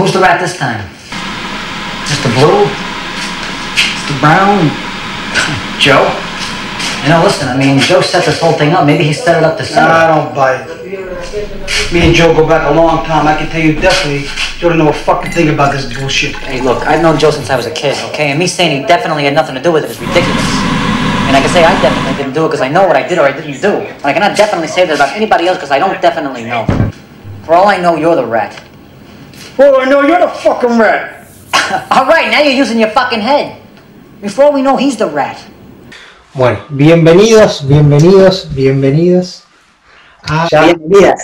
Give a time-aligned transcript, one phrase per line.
[0.00, 0.80] who's the rat this time?
[2.08, 2.32] Mr.
[2.40, 2.64] Blue?
[3.76, 4.16] Mr.
[4.16, 4.64] Brown?
[5.76, 6.08] Joe?
[7.04, 8.86] You know, listen, I mean, Joe set this whole thing up.
[8.86, 11.92] Maybe he set it up to set Nah, I don't buy it.
[11.92, 13.26] Me and Joe go back a long time.
[13.26, 14.28] I can tell you definitely,
[14.58, 16.34] Joe don't know a fucking thing about this bullshit.
[16.36, 18.30] Hey, look, I've known Joe since I was a kid, okay?
[18.30, 20.48] And me saying he definitely had nothing to do with it is ridiculous.
[21.28, 23.18] And I can say I definitely didn't do it because I know what I did
[23.18, 23.84] or I didn't do.
[23.84, 26.64] And I cannot definitely say that about anybody else because I don't definitely know.
[27.44, 28.69] For all I know, you're the rat.
[29.62, 31.28] Oh, I know you're the fucking rat.
[31.90, 33.60] all right, now you're using your fucking head.
[34.22, 35.36] Before we know, he's the rat.
[36.32, 39.44] Bueno, bienvenidos, bienvenidos, bienvenidos
[40.22, 41.20] a Bienvenidas.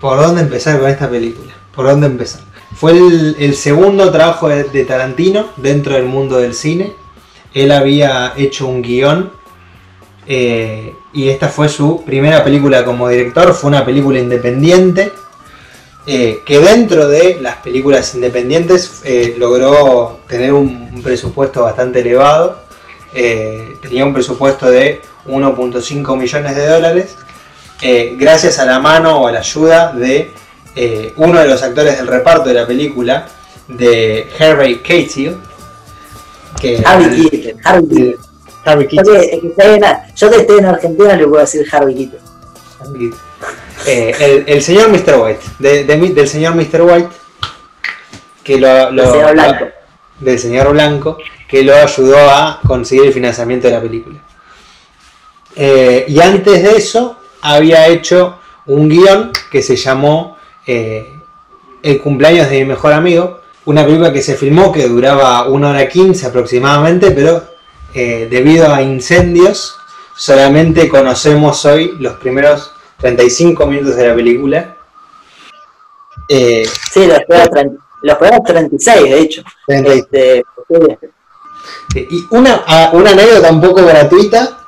[0.00, 1.52] por dónde empezar con esta película?
[1.78, 2.40] ¿Por dónde empezar?
[2.74, 6.92] Fue el, segundo trabajo de, Tarantino dentro del mundo del cine.
[7.54, 9.30] Él había hecho un guion
[10.26, 13.54] eh, y esta fue su primera película como director.
[13.54, 15.12] Fue una película independiente
[16.04, 22.58] eh, que dentro de las películas independientes eh, logró tener un, presupuesto bastante elevado.
[23.12, 27.16] Tenía un presupuesto de 1.5 millones de dólares.
[28.18, 30.32] gracias a la mano o a la ayuda de
[30.76, 33.26] eh, uno de los actores del reparto de la película,
[33.68, 35.36] de Harvey Keitel.
[36.60, 38.16] Que Harvey Keitel, Harvey Keitel.
[38.64, 39.14] Harvey Keitel.
[39.30, 42.20] que, que estoy en- yo que estoy en Argentina le puedo decir Harvey Keitel.
[43.86, 45.16] Eh, el, el señor Mr.
[45.20, 46.82] White, de- de mi- del señor Mr.
[46.82, 47.08] White,
[48.42, 49.64] que lo, lo- El señor Blanco.
[50.20, 51.18] del señor Blanco,
[51.48, 54.18] que lo ayudó a conseguir el financiamiento de la película.
[55.56, 60.36] Eh, y antes de eso, había hecho un guion que se llamó
[60.68, 61.12] eh,
[61.82, 65.88] El cumpleaños de mi mejor amigo, una película que se filmó que duraba una hora
[65.88, 67.42] 15 aproximadamente, pero
[67.94, 69.76] eh, debido a incendios,
[70.14, 74.76] solamente conocemos hoy los primeros 35 minutos de la película.
[76.28, 79.42] Eh, Sí, los primeros, 30 los primeros 36 de hecho.
[79.66, 79.98] 36.
[79.98, 80.44] Este,
[82.10, 84.58] Y una, una anécdota un poco gratuita,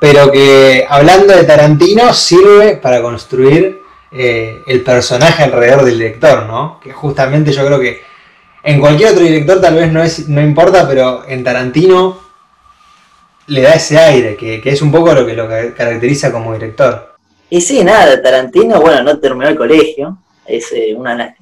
[0.00, 3.77] pero que hablando de Tarantino sirve para construir
[4.10, 6.80] eh, el personaje alrededor del director, ¿no?
[6.80, 8.00] Que justamente yo creo que
[8.62, 12.18] en cualquier otro director tal vez no, es, no importa, pero en Tarantino
[13.46, 17.14] le da ese aire, que, que es un poco lo que lo caracteriza como director.
[17.50, 21.34] Y sí, nada, Tarantino, bueno, no terminó el colegio, es eh, una,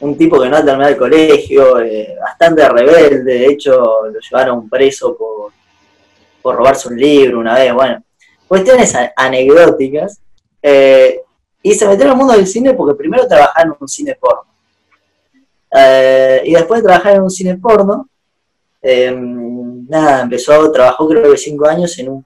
[0.00, 4.68] un tipo que no ha terminado el colegio, eh, bastante rebelde, de hecho lo llevaron
[4.68, 5.52] preso por,
[6.40, 8.02] por robarse un libro una vez, bueno,
[8.46, 10.20] cuestiones anecdóticas,
[10.62, 11.20] eh,
[11.64, 14.44] y se metió en el mundo del cine porque primero trabajaba en un cine porno,
[15.76, 18.08] Eh, y después de trabajar en un cine porno,
[18.80, 22.24] eh, nada, empezó, trabajó creo que cinco años en un,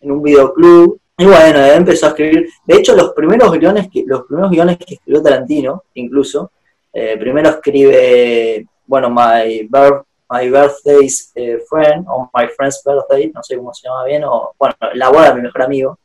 [0.00, 2.48] en un videoclub, y bueno, empezó a escribir.
[2.66, 6.50] De hecho, los primeros guiones que, los primeros guiones que escribió Tarantino, incluso,
[6.92, 13.40] eh, primero escribe, bueno, My, Birth- My Birthday's eh, Friend, o My Friend's Birthday, no
[13.42, 15.98] sé cómo se llama bien, o, bueno, La boda de mi mejor amigo,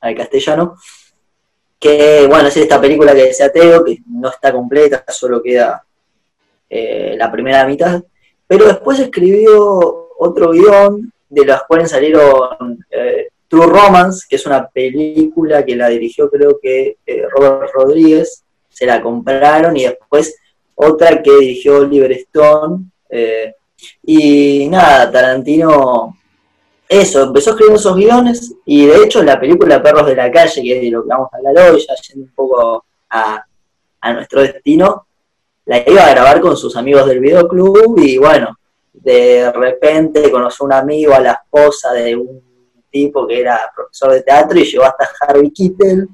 [0.00, 0.76] al castellano.
[1.86, 5.84] Que, bueno, es esta película que decía Teo, que no está completa, solo queda
[6.68, 8.02] eh, la primera mitad.
[8.44, 14.66] Pero después escribió otro guion, de los cuales salieron eh, True Romance, que es una
[14.66, 20.36] película que la dirigió creo que eh, Robert Rodríguez, se la compraron y después
[20.74, 22.86] otra que dirigió Oliver Stone.
[24.02, 26.16] y nada, Tarantino,
[26.88, 30.76] eso, empezó escribiendo esos guiones y de hecho la película Perros de la Calle, que
[30.76, 33.44] es de lo que vamos a hablar hoy, ya yendo un poco a,
[34.00, 35.06] a nuestro destino,
[35.64, 38.56] la iba a grabar con sus amigos del videoclub y bueno,
[38.92, 42.42] de repente conoció un amigo a la esposa de un
[42.90, 46.08] tipo que era profesor de teatro y llegó hasta Harvey Keitel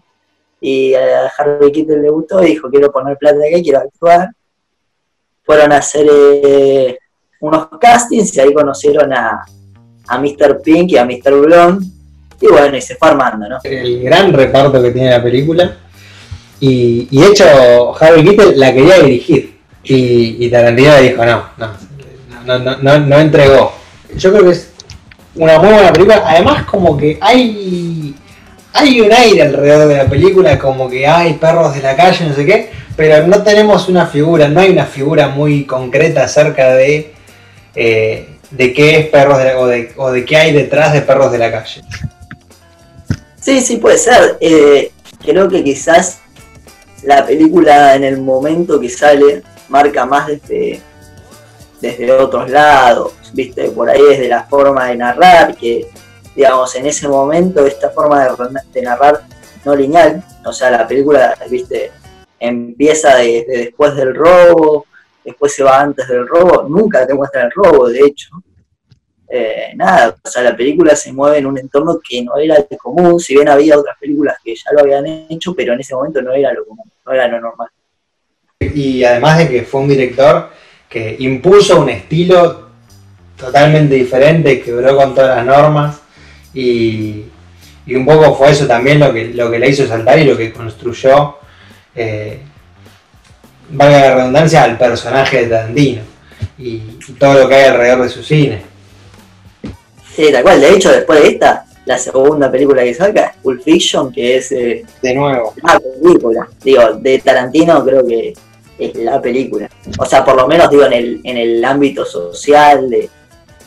[0.61, 4.31] y a Harvey Keitel le gustó y dijo quiero poner plata acá, quiero actuar.
[5.45, 6.99] Fueron a hacer eh,
[7.41, 9.45] unos castings y ahí conocieron a,
[10.13, 10.61] a Mr.
[10.63, 11.41] Pink y a Mr.
[11.41, 11.87] Blonde
[12.43, 13.59] y bueno, y se fue armando, ¿no?
[13.63, 15.77] El gran reparto que tiene la película.
[16.59, 17.45] Y, de hecho,
[17.99, 19.59] Harvey Keitel la quería dirigir.
[19.85, 21.69] Y, y Tarantino le dijo, no, no,
[22.45, 23.73] no, no, no, no entregó.
[24.17, 24.73] Yo creo que es
[25.37, 26.25] una muy buena película.
[26.27, 28.15] Además, como que hay,
[28.73, 32.35] hay un aire alrededor de la película, como que hay perros de la calle, no
[32.35, 37.13] sé qué, pero no tenemos una figura, no hay una figura muy concreta acerca de,
[37.75, 41.03] eh, de qué es perros de la, o, de, o de qué hay detrás de
[41.03, 41.83] perros de la calle.
[43.41, 44.37] Sí, sí, puede ser.
[44.41, 44.93] Eh,
[45.25, 46.21] creo que quizás
[47.03, 50.81] la película en el momento que sale marca más desde,
[51.81, 55.89] desde otros lados, viste, por ahí desde la forma de narrar, que
[56.37, 58.31] digamos en ese momento esta forma de,
[58.73, 59.23] de narrar
[59.65, 61.91] no lineal, o sea, la película, viste,
[62.39, 64.87] empieza desde después del robo,
[65.25, 68.31] después se va antes del robo, nunca te muestra el robo, de hecho.
[69.29, 72.77] Eh, nada, o sea, la película se mueve en un entorno que no era el
[72.77, 76.21] común, si bien había otras películas que ya lo habían hecho, pero en ese momento
[76.21, 77.69] no era lo común, no era lo normal.
[78.61, 80.51] Y además de que fue un director
[80.89, 82.69] que impuso un estilo
[83.37, 86.03] totalmente diferente, quebró con todas las normas
[86.53, 87.25] y,
[87.87, 90.37] y un poco fue eso también lo que, lo que le hizo saltar y lo
[90.37, 91.39] que construyó,
[91.95, 92.41] eh,
[93.71, 96.03] valga la redundancia, al personaje de Tarantino
[96.59, 96.71] y,
[97.09, 98.63] y todo lo que hay alrededor de su cine.
[100.15, 103.63] Sí, tal cual, de hecho, después de esta, la segunda película que saca es Pulp
[103.63, 105.55] Fiction, que es eh, De nuevo.
[105.63, 108.35] la película, digo, de Tarantino creo que
[108.79, 109.69] es la película.
[109.99, 113.09] O sea, por lo menos digo en el, en el ámbito social, de,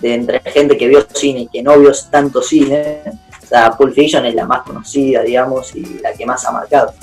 [0.02, 3.02] de entre gente que vio cine y que no vio tanto cine,
[3.44, 6.94] o sea, Pulp Fiction es la más conocida, digamos, y la que más ha marcado.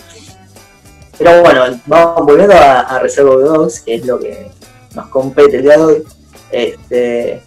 [1.22, 4.48] Pero bueno, vamos volviendo a, a Reservoir Dogs, que es lo que
[4.94, 6.02] nos compete el día de hoy.
[6.50, 7.42] Este,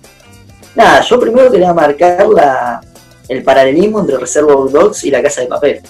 [0.75, 2.81] nada, yo primero quería marcar la,
[3.27, 5.81] el paralelismo entre Reservoir Dogs y La Casa de Papel.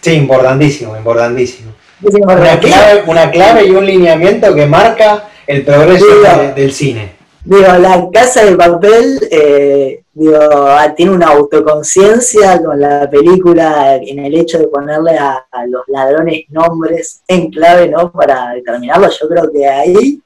[0.00, 1.72] Sí, importantísimo, importantísimo.
[2.02, 7.12] Una clave, una clave y un lineamiento que marca el progreso de- del cine.
[7.44, 14.18] Digo, la casa de papel eh, digo, ah, tiene una autoconciencia con la película en
[14.18, 18.10] el hecho de ponerle a, los ladrones nombres en clave, ¿no?
[18.10, 19.10] Para determinarlo.
[19.10, 20.18] Yo creo que ahí,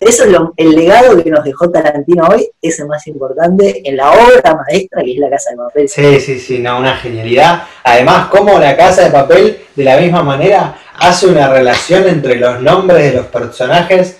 [0.00, 3.96] eso es lo- el legado que nos dejó Tarantino hoy, es el más importante en
[3.96, 5.88] la obra maestra que es la casa de papel.
[5.88, 7.62] Sí, sí, sí, no, una genialidad.
[7.84, 12.60] Además, como la casa de papel, de la misma manera, hace una relación entre los
[12.60, 14.18] nombres de los personajes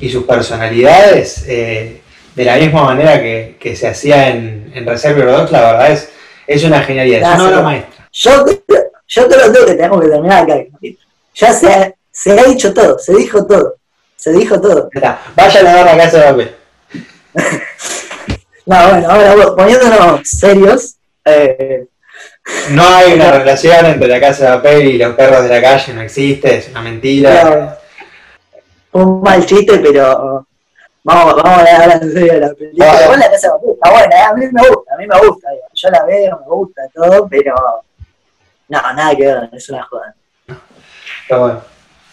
[0.00, 2.02] y sus personalidades, eh,
[2.36, 6.10] de la misma manera que, que se hacía en, en Reservoir Dogs, la verdad es,
[6.46, 8.08] es una genialidad, es una obra maestra.
[8.12, 8.44] Yo,
[9.08, 10.56] yo creo que tenemos que terminar acá.
[11.34, 13.76] Ya se ha, se ha dicho todo, se dijo todo,
[14.16, 14.90] se dijo todo.
[14.92, 16.54] Está, vayan a ver la casa de papel.
[18.66, 21.86] No, bueno, ahora poniéndonos serios, eh,
[22.70, 25.94] No hay una relación entre la casa de papel y los perros de la calle,
[25.94, 27.30] no existe, es una mentira.
[27.30, 27.76] claro,
[28.92, 30.46] un mal chiste, pero
[31.06, 32.86] vamos, vamos a de la película.
[32.86, 33.04] Vale.
[33.04, 35.18] Igual la casa de papel está buena, eh, a mí me gusta, a mí me
[35.28, 37.54] gusta, digo, yo la veo, me gusta todo, pero
[38.68, 40.14] no, nada que ver, es una joda.
[41.28, 41.60] Pero bueno.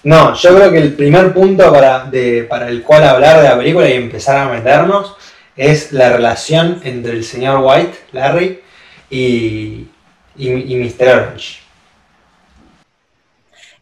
[0.03, 3.57] No, yo creo que el primer punto para, de- para el cual hablar de la
[3.57, 5.15] película y empezar a meternos
[5.55, 8.62] es la relación entre el señor White, Larry,
[9.09, 9.88] y,
[10.35, 11.07] y, y Mr.
[11.07, 11.59] Orange.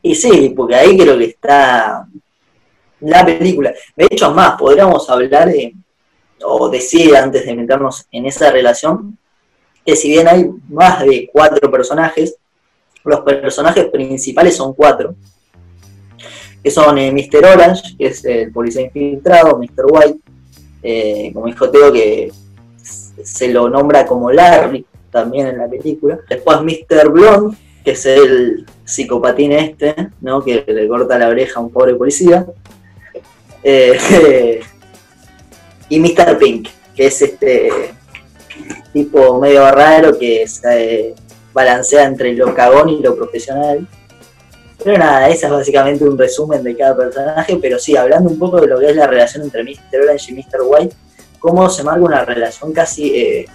[0.03, 2.05] Y sí, porque ahí creo que está
[3.01, 3.73] la película.
[3.95, 5.75] De hecho, más, podríamos hablar de,
[6.43, 9.17] o decir antes de meternos en esa relación,
[9.85, 12.35] que si bien hay más de cuatro personajes,
[13.03, 15.15] los personajes principales son cuatro.
[16.63, 17.45] Que son eh, Mr.
[17.45, 19.85] Orange, que es el policía infiltrado, Mr.
[19.89, 20.19] White,
[20.83, 22.31] eh, como dijo Teo, que
[23.23, 26.19] se lo nombra como Larry también en la película.
[26.29, 27.09] Después Mr.
[27.09, 30.43] Blonde, que es el psicopatín este, ¿no?
[30.43, 32.45] Que le corta la oreja a un pobre policía.
[33.63, 34.59] Eh,
[35.89, 36.37] y Mr.
[36.37, 37.69] Pink, que es este
[38.93, 41.13] tipo medio raro que se
[41.53, 43.87] balancea entre lo cagón y lo profesional.
[44.83, 48.59] Pero nada, esa es básicamente un resumen de cada personaje, pero sí, hablando un poco
[48.59, 50.01] de lo que es la relación entre Mr.
[50.03, 50.61] Orange y Mr.
[50.65, 50.95] White,
[51.39, 53.45] cómo se marca una relación casi eh,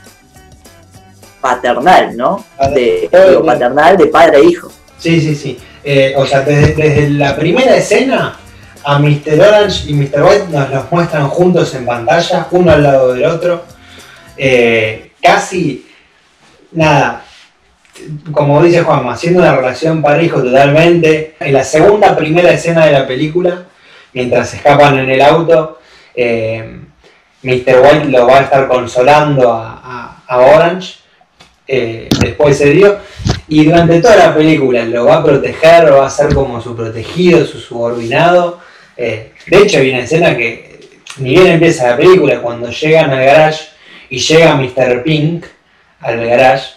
[1.41, 2.45] paternal, ¿no?
[2.73, 4.71] De, digo, paternal de padre e hijo.
[4.99, 5.59] Sí, sí, sí.
[5.83, 8.39] Eh, o sea, desde, desde la primera escena
[8.89, 9.41] a Mr.
[9.41, 10.23] Orange y Mr.
[10.23, 13.65] White nos los muestran juntos en pantalla, uno al lado del otro.
[14.37, 15.89] Eh, casi,
[16.71, 17.25] nada,
[18.31, 21.35] como dice Juanma, haciendo una relación parejo totalmente.
[21.41, 23.65] En la segunda, primera escena de la película,
[24.13, 25.81] mientras escapan en el auto,
[26.15, 26.79] eh,
[27.43, 27.81] Mr.
[27.83, 30.99] White lo va a estar consolando a, Orange
[31.67, 32.99] eh, después se dio.
[33.49, 37.45] Y durante toda la película lo va a proteger, va a ser como su protegido,
[37.45, 38.65] su subordinado.
[38.97, 40.79] Eh, de hecho, hay una escena que
[41.19, 43.65] ni bien empieza la película, cuando llegan al garage
[44.11, 45.03] y llega Mr.
[45.03, 45.45] Pink
[46.01, 46.75] al garage,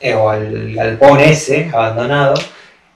[0.00, 2.34] eh, o al galpón ese abandonado,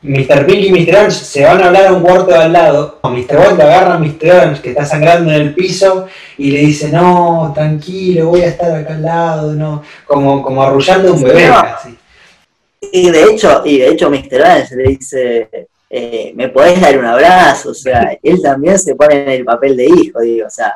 [0.02, 0.46] Mr.
[0.46, 0.94] Pink y Mr.
[0.96, 3.00] Orange se van a hablar a un cuarto de al lado.
[3.02, 3.56] Mr.
[3.56, 4.30] Lo agarra a Mr.
[4.30, 6.06] Orange que está sangrando en el piso
[6.38, 11.08] y le dice, no, tranquilo, voy a estar acá al lado, no, como, como arrullando
[11.08, 11.62] a un bebé No.
[11.62, 11.96] casi.
[12.92, 14.40] Y de hecho, y de hecho Mr.
[14.40, 15.48] Orange le dice,
[15.88, 17.70] eh, ¿me podés dar un abrazo?
[17.70, 20.74] O sea, él también se pone en el papel de hijo, digo, o sea,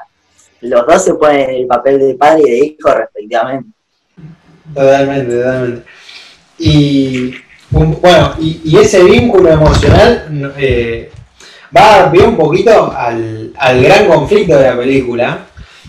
[0.61, 3.71] los dos se ponen en el papel de padre y de hijo respectivamente.
[4.75, 5.83] Totalmente, totalmente.
[6.59, 7.35] Y
[7.71, 11.11] bueno, y, ese vínculo emocional eh,
[11.77, 15.47] va pie un poquito al, al gran conflicto de la película.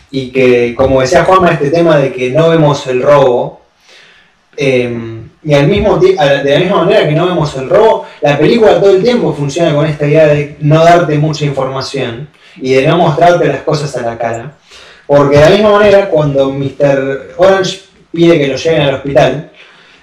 [0.10, 3.62] Y que, como decía Juanma, este tema de que no vemos el robo.
[4.58, 8.80] eh, y al mismo de la misma manera que no vemos el robo, la película
[8.80, 12.98] todo el tiempo funciona con esta idea de no darte mucha información y de no
[12.98, 14.54] mostrarte las cosas a la cara.
[15.08, 17.34] Porque de la misma manera, cuando Mr.
[17.38, 17.82] Orange
[18.12, 19.52] pide que lo lleven al hospital,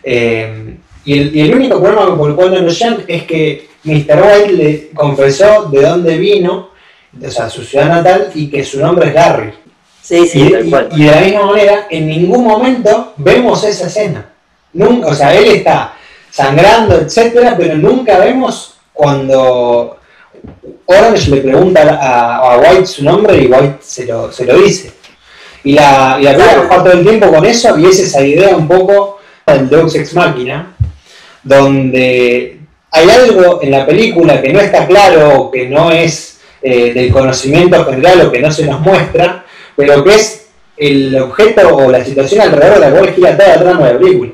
[0.02, 3.68] eh, y, el, y el único problema por el cual no lo llevan es que
[3.84, 4.22] Mr.
[4.22, 6.70] White le confesó de dónde vino,
[7.24, 9.52] o sea, su ciudad natal, y que su nombre es Larry.
[10.02, 10.88] Sí, sí, Y, tal y- cual.
[10.96, 14.26] y de la misma manera, en ningún momento vemos esa escena.
[14.72, 15.94] Nunca, o sea, él está
[16.30, 19.98] sangrando, etcétera, pero nunca vemos cuando
[20.86, 24.92] Orange le pregunta a, White su nombre y White se lo, se lo dice.
[25.64, 28.68] Y la, y la juega todo el tiempo con eso y es esa idea un
[28.68, 30.74] poco del Deus Ex Machina,
[31.42, 32.60] donde
[32.90, 37.84] hay algo en la película que no está claro, que no es eh, del conocimiento
[37.84, 39.44] general o que no se nos muestra,
[39.76, 43.60] pero que es el objeto o la situación alrededor de la cual gira toda la
[43.60, 44.30] trama de la película.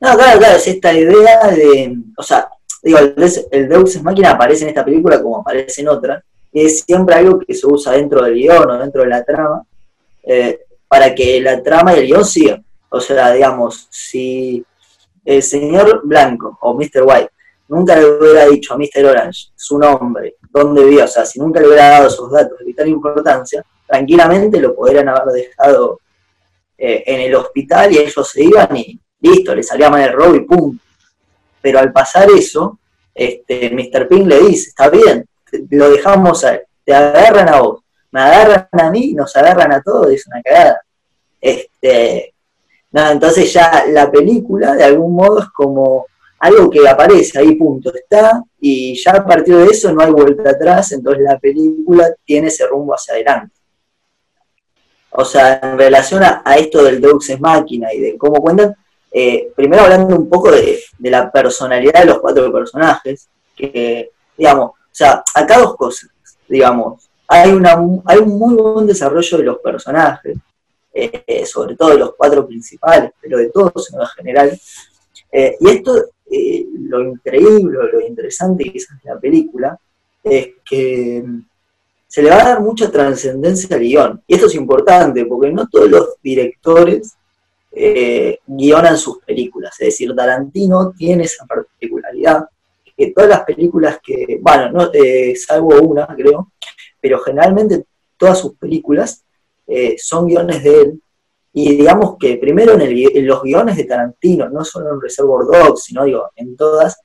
[0.00, 2.48] No, claro, claro, es esta idea de, o sea,
[2.82, 6.22] digo, el, Deus- el Deus Ex Machina aparece en esta película como aparece en otras,
[6.52, 9.62] y es siempre algo que se usa dentro del guion o dentro de la trama,
[10.22, 12.64] eh, para que la trama y el guion sigan.
[12.88, 14.64] O sea, digamos, si
[15.24, 17.02] el señor Blanco o Mr.
[17.04, 17.30] White
[17.68, 19.04] nunca le hubiera dicho a Mr.
[19.06, 22.64] Orange su nombre, dónde vivía, o sea, si nunca le hubiera dado esos datos de
[22.64, 26.00] vital importancia, tranquilamente lo podrían haber dejado
[26.78, 30.34] eh, en el hospital y ellos se iban y listo, le salía mal el robo
[30.34, 30.78] y pum.
[31.60, 32.78] Pero al pasar eso,
[33.14, 34.08] este, Mr.
[34.08, 35.26] Pink le dice, está bien,
[35.70, 37.80] lo dejamos a él, te agarran a vos,
[38.10, 40.80] me agarran a mí, nos agarran a todos, es una cagada.
[41.40, 42.34] Este,
[42.90, 46.06] nada, entonces ya la película de algún modo es como
[46.38, 50.50] algo que aparece ahí, punto, está, y ya a partir de eso no hay vuelta
[50.50, 53.54] atrás, entonces la película tiene ese rumbo hacia adelante.
[55.10, 58.76] O sea, en relación a, esto del Deus Ex Máquina y de cómo cuentan,
[59.18, 64.92] eh, primero hablando un poco de, la personalidad de los cuatro personajes, que, digamos, o
[64.92, 66.10] sea, acá dos cosas,
[66.46, 70.36] digamos, hay, una, hay un muy buen desarrollo de los personajes,
[70.92, 74.60] eh, sobre todo de los cuatro principales, pero de todos en general,
[75.32, 75.94] eh, y esto,
[76.80, 79.80] lo increíble, lo interesante quizás de la película,
[80.22, 81.40] es que mm,
[82.06, 84.22] se le va a dar mucha trascendencia al guion.
[84.26, 87.16] Y esto es importante, porque no todos los directores
[87.78, 89.74] eh, guionan sus películas.
[89.78, 92.48] Es decir, Tarantino tiene esa particularidad,
[92.96, 96.52] que todas las películas que, bueno, no, eh, salvo una, creo,
[96.98, 97.84] pero generalmente
[98.16, 99.22] todas sus películas
[99.66, 101.02] eh, son guiones de él.
[101.52, 106.04] Y digamos que primero en, los guiones de Tarantino, no solo en Reservoir Dogs, sino
[106.04, 106.98] digo, en todas,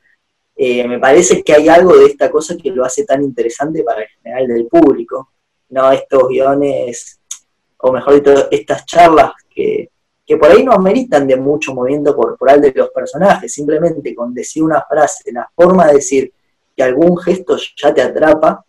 [0.55, 4.03] eh, me parece que hay algo de esta cosa que lo hace tan interesante para
[4.03, 5.31] el general del público.
[5.69, 7.19] No estos guiones,
[7.77, 9.89] o mejor dicho, estas charlas que,
[10.25, 14.63] que por ahí no ameritan de mucho movimiento corporal de los personajes, simplemente con decir
[14.63, 16.33] una frase, la forma de decir
[16.75, 18.63] que algún gesto ya te atrapa,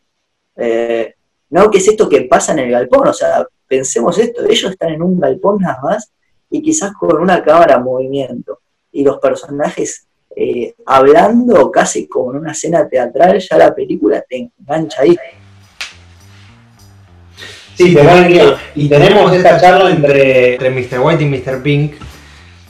[0.57, 1.15] eh,
[1.51, 3.09] no, ¿qué es esto que pasa en el galpón?
[3.09, 6.11] O sea, pensemos esto, ellos están en un galpón nada más
[6.51, 12.39] y quizás con una cámara en movimiento y los personajes eh, hablando casi como en
[12.39, 15.17] una escena teatral, ya la película te engancha ahí.
[17.83, 18.33] Sí, te van
[18.75, 21.01] Y tenemos esta charla entre, entre Mr.
[21.01, 21.63] White y Mr.
[21.63, 21.93] Pink,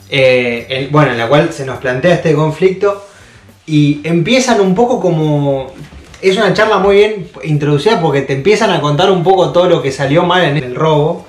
[0.09, 3.05] eh, el- bueno, en la cual se nos plantea este conflicto
[3.65, 5.71] y empiezan un poco como...
[6.21, 9.81] Es una charla muy bien introducida porque te empiezan a contar un poco todo lo
[9.81, 11.25] que salió mal en el robo.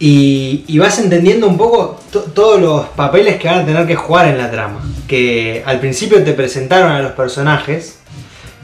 [0.00, 4.28] Y, vas entendiendo un poco to- todos los papeles que van a tener que jugar
[4.28, 4.80] en la trama.
[5.08, 7.97] Que al principio te presentaron a los personajes,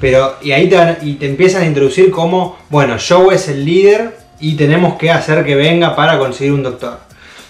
[0.04, 4.14] pero y ahí te, y te empiezan a introducir como, bueno, Joe es el líder
[4.38, 6.98] y tenemos que hacer que venga para conseguir un doctor.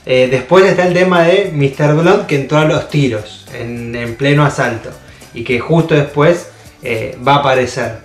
[0.06, 1.94] Eh, después está el tema de Mr.
[1.96, 4.90] Blunt que entró a los tiros en, en pleno asalto
[5.34, 6.48] y que justo después
[6.84, 7.96] eh, va a aparecer.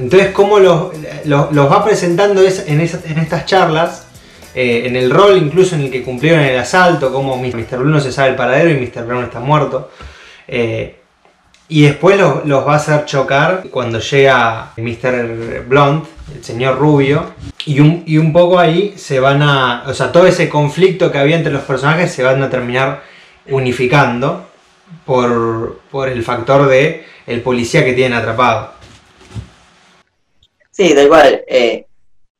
[0.00, 0.88] Entonces, cómo los,
[1.26, 4.06] los- los va presentando es- en, en estas charlas,
[4.52, 7.78] eh, en el rol incluso en el que cumplieron el asalto, como Mr.
[7.78, 9.04] Blue no se sabe el paradero y Mr.
[9.06, 9.92] Brown está muerto.
[11.68, 15.64] Y después los, los va a hacer chocar cuando llega Mr.
[15.66, 17.34] Blunt, el señor Rubio.
[17.64, 19.84] Y un, y un poco ahí se van a.
[19.86, 23.02] O sea, todo ese conflicto que había entre los personajes se van a terminar
[23.48, 24.46] unificando
[25.04, 28.70] por, por el factor de el policía que tienen atrapado.
[30.70, 31.42] Sí, tal cual.
[31.48, 31.86] eh,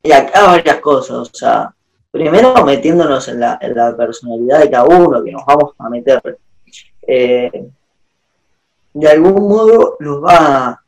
[0.02, 1.74] y acá varias cosas, o sea,
[2.12, 6.38] primero metiéndonos en la, en la personalidad de cada uno, que nos vamos a meter.
[7.08, 7.50] eh,
[8.98, 10.82] de algún modo los va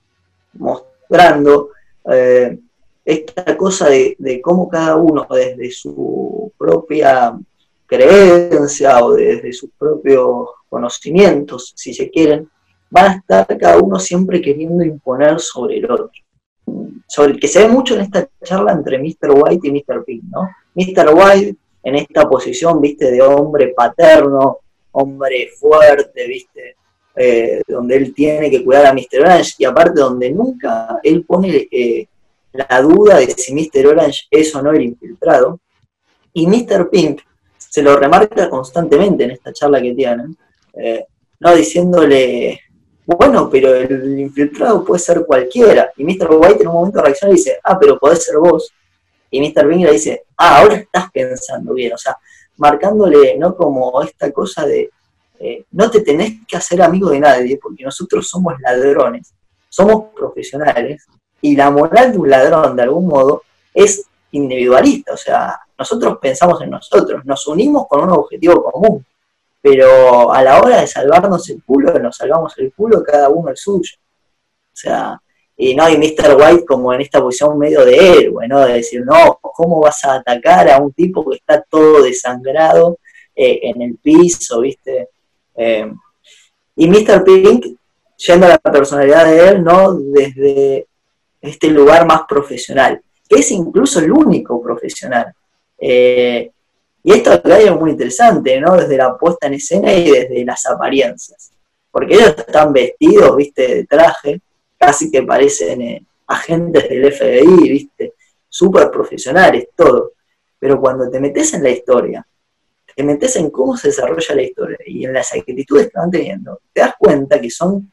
[0.55, 1.71] mostrando
[2.11, 2.59] eh,
[3.05, 7.39] esta cosa de, cómo cada uno desde su propia
[7.87, 12.49] creencia o desde sus propios conocimientos, si se quieren,
[12.91, 16.11] van a estar cada uno siempre queriendo imponer sobre el otro
[17.07, 19.31] sobre el que se ve mucho en esta charla entre Mr.
[19.31, 20.05] White y Mr.
[20.05, 20.49] Pink, ¿no?
[20.75, 21.15] Mr.
[21.15, 24.59] White en esta posición, viste, de hombre paterno,
[24.93, 26.77] hombre fuerte, viste,
[27.21, 29.21] eh, donde él tiene que cuidar a Mr.
[29.21, 32.07] Orange y aparte donde nunca él pone eh,
[32.53, 33.89] la duda de si Mr.
[33.89, 35.59] Orange es o no el infiltrado.
[36.33, 36.89] Y Mr.
[36.89, 37.23] Pink
[37.57, 40.37] se lo remarca constantemente en esta charla que tienen,
[40.75, 41.07] eh,
[41.41, 42.61] no diciéndole,
[43.05, 45.91] bueno, pero el infiltrado puede ser cualquiera.
[45.97, 46.29] Y Mr.
[46.31, 48.73] White en un momento reacciona y dice, ah, pero podés ser vos.
[49.31, 49.67] Y Mr.
[49.67, 51.93] Bing le dice, ah, ahora estás pensando bien.
[51.95, 52.17] O sea,
[52.59, 53.57] marcándole, ¿no?
[53.57, 54.91] Como esta cosa de,
[55.41, 59.33] eh, no te tenés que hacer amigo de nadie, porque nosotros somos ladrones,
[59.69, 61.07] somos profesionales,
[61.41, 65.13] y la moral de un ladrón, de algún modo, es individualista.
[65.13, 69.05] O sea, nosotros pensamos en nosotros, nos unimos con un objetivo común
[69.61, 73.57] pero a la hora de salvarnos el culo, nos salvamos el culo cada uno el
[73.57, 73.97] suyo.
[74.73, 75.21] O sea,
[75.57, 76.37] y no hay Mr.
[76.37, 78.61] White como en esta posición medio de héroe, ¿no?
[78.65, 82.99] De decir, no, ¿cómo vas a atacar a un tipo que está todo desangrado
[83.35, 85.09] eh, en el piso, viste?
[85.59, 85.93] Eh,
[86.77, 87.25] y Mr.
[87.25, 87.67] Pink,
[88.17, 89.95] yendo a la personalidad de él, ¿no?
[89.95, 90.87] Desde
[91.41, 95.33] este lugar más profesional, que es incluso el único profesional.
[95.79, 96.51] Eh,
[97.03, 98.77] y esto acá es muy interesante, ¿no?
[98.77, 101.51] Desde la puesta en escena y desde las apariencias.
[101.91, 104.41] Porque ellos están vestidos, viste, de traje,
[104.79, 108.15] casi que parecen eh, agentes del FBI, viste,
[108.49, 110.13] súper profesionales, todo.
[110.59, 112.27] Pero cuando te metes en la historia,
[112.99, 116.59] te metes en cómo se desarrolla la historia y en las actitudes que van teniendo,
[116.73, 117.93] te das cuenta que son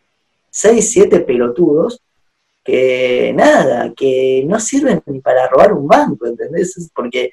[0.49, 2.01] 6, 7 pelotudos
[2.63, 6.89] que nada, que no sirven ni para robar un banco, ¿entendés?
[6.95, 7.29] Porque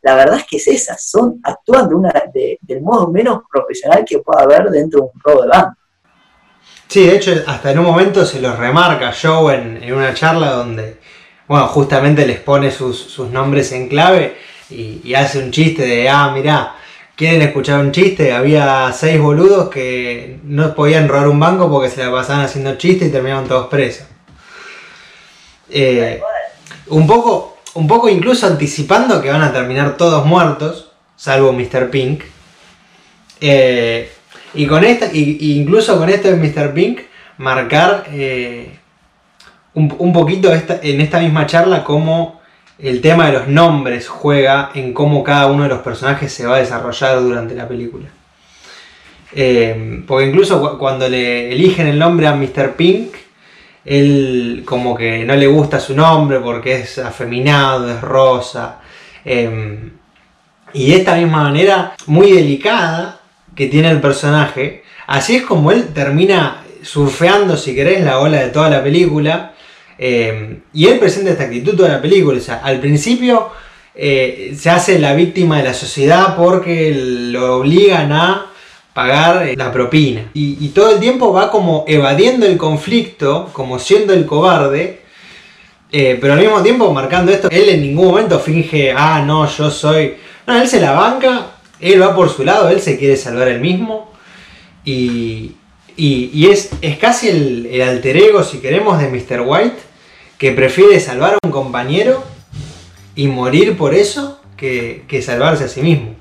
[0.00, 4.20] la verdad es que es esa, son, actúan una, de- del modo menos profesional que
[4.20, 5.76] pueda haber dentro de un robo de banco.
[6.88, 10.52] Sí, de hecho, hasta en un momento se los remarca Joe en, en una charla
[10.52, 10.96] donde,
[11.46, 14.36] bueno, justamente les pone sus, sus nombres en clave
[14.70, 16.76] y, y hace un chiste de, ah, mirá,
[17.20, 18.32] ¿quieren escuchar un chiste?
[18.32, 23.08] Había seis boludos que no podían robar un banco porque se la pasaban haciendo chistes
[23.08, 24.06] y terminaban todos presos.
[25.68, 26.18] Eh,
[26.86, 31.90] un poco, un poco incluso anticipando que van a terminar todos muertos, salvo Mr.
[31.90, 32.22] Pink.
[33.38, 34.10] Eh,
[34.54, 36.72] y con esta, y, incluso con esto de Mr.
[36.72, 37.00] Pink,
[37.36, 38.78] marcar eh,
[39.74, 42.39] un, poquito en esta misma charla cómo
[42.82, 46.56] el tema de los nombres juega en cómo cada uno de los personajes se va
[46.56, 48.06] a desarrollar durante la película.
[49.32, 52.74] Eh, porque incluso cu- cuando le eligen el nombre a Mr.
[52.76, 53.14] Pink,
[53.84, 58.78] él como que no le gusta su nombre porque es afeminado, es rosa.
[59.24, 59.90] eh,
[60.72, 63.20] y de esta misma manera, muy delicada
[63.56, 68.50] que tiene el personaje, así es como él termina surfeando, si querés, la ola de
[68.50, 69.52] toda la película,
[70.02, 72.38] Eh, y él presenta esta actitud toda la película.
[72.38, 73.50] O sea, al principio
[73.94, 78.46] eh, se hace la víctima de la sociedad porque lo obligan a
[78.94, 80.30] pagar eh, la propina.
[80.34, 85.00] Y, todo el tiempo va como evadiendo el conflicto, como siendo el cobarde.
[85.92, 89.70] eh, pero al mismo tiempo marcando esto, él en ningún momento finge, ah, no, yo
[89.70, 90.14] soy...
[90.46, 93.60] No, él se la banca, él va por su lado, él se quiere salvar él
[93.60, 94.10] mismo.
[94.84, 95.52] Y,
[95.96, 99.42] y, y es, es casi el, el alter ego, si queremos, de Mr.
[99.42, 99.89] White,
[100.40, 102.24] que prefiere salvar a un compañero
[103.14, 106.14] y morir por eso que, que salvarse a sí mismo.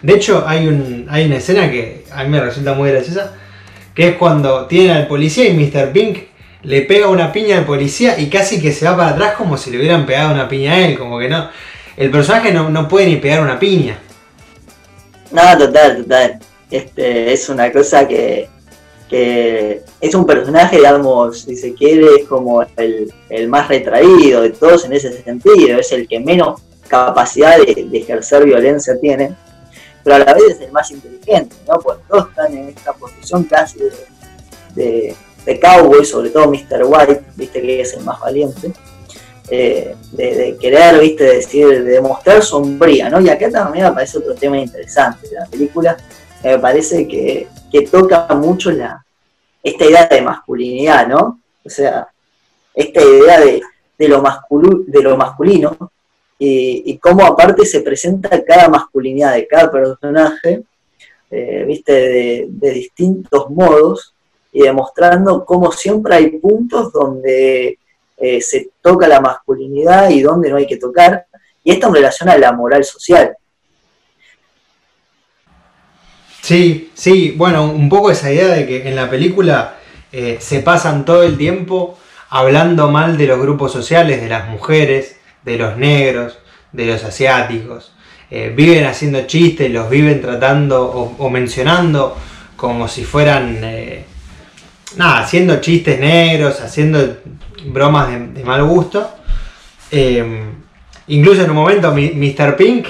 [0.00, 3.34] De hecho, hay, un, hay una escena que a mí me resulta muy graciosa,
[3.96, 5.90] que es cuando tienen al policía y Mr.
[5.92, 6.18] Pink
[6.62, 9.72] le pega una piña al policía y casi que se va para atrás como si
[9.72, 11.50] le hubieran pegado una piña a él, como que no.
[11.96, 13.98] El personaje no, no puede ni pegar una piña.
[15.32, 16.38] No, total, total.
[16.70, 18.48] Este, es una cosa que,
[19.08, 24.50] que es un personaje, digamos, si se quiere, es como el, el más retraído de
[24.50, 29.34] todos en ese sentido, es el que menos capacidad de, de ejercer violencia tiene,
[30.04, 31.78] pero a la vez es el más inteligente, ¿no?
[31.80, 33.78] Porque todos están en esta posición casi
[34.74, 36.84] de, de, cowboy, sobre todo Mr.
[36.84, 38.72] White, viste que es el más valiente,
[39.50, 43.20] eh, de, querer, viste, decir, de demostrar sombría, ¿no?
[43.20, 45.96] Y acá también aparece otro tema interesante de la película,
[46.42, 49.04] me parece que, que toca mucho la,
[49.62, 51.40] esta idea de masculinidad, ¿no?
[51.64, 52.08] O sea,
[52.74, 53.60] esta idea de,
[53.98, 55.76] de, lo, masculu, de lo masculino
[56.38, 60.62] y, cómo aparte se presenta cada masculinidad de cada personaje,
[61.30, 64.14] eh, viste, de, de, distintos modos
[64.52, 67.78] y demostrando cómo siempre hay puntos donde
[68.16, 71.26] eh, se toca la masculinidad y donde no hay que tocar,
[71.62, 73.36] y esto en relación a la moral social.
[76.48, 79.74] Sí, sí, bueno, un poco esa idea de que en la película
[80.10, 81.98] eh, se pasan todo el tiempo
[82.30, 86.38] hablando mal de los grupos sociales, de las mujeres, de los negros,
[86.72, 87.92] de los asiáticos.
[88.30, 90.86] Eh, viven haciendo chistes, los viven tratando
[91.18, 92.16] o, mencionando
[92.56, 94.06] como si fueran, eh,
[94.96, 97.18] nada, haciendo chistes negros, haciendo
[97.66, 99.06] bromas de, de mal gusto.
[101.08, 102.56] Incluso en un momento Mr.
[102.56, 102.86] Pink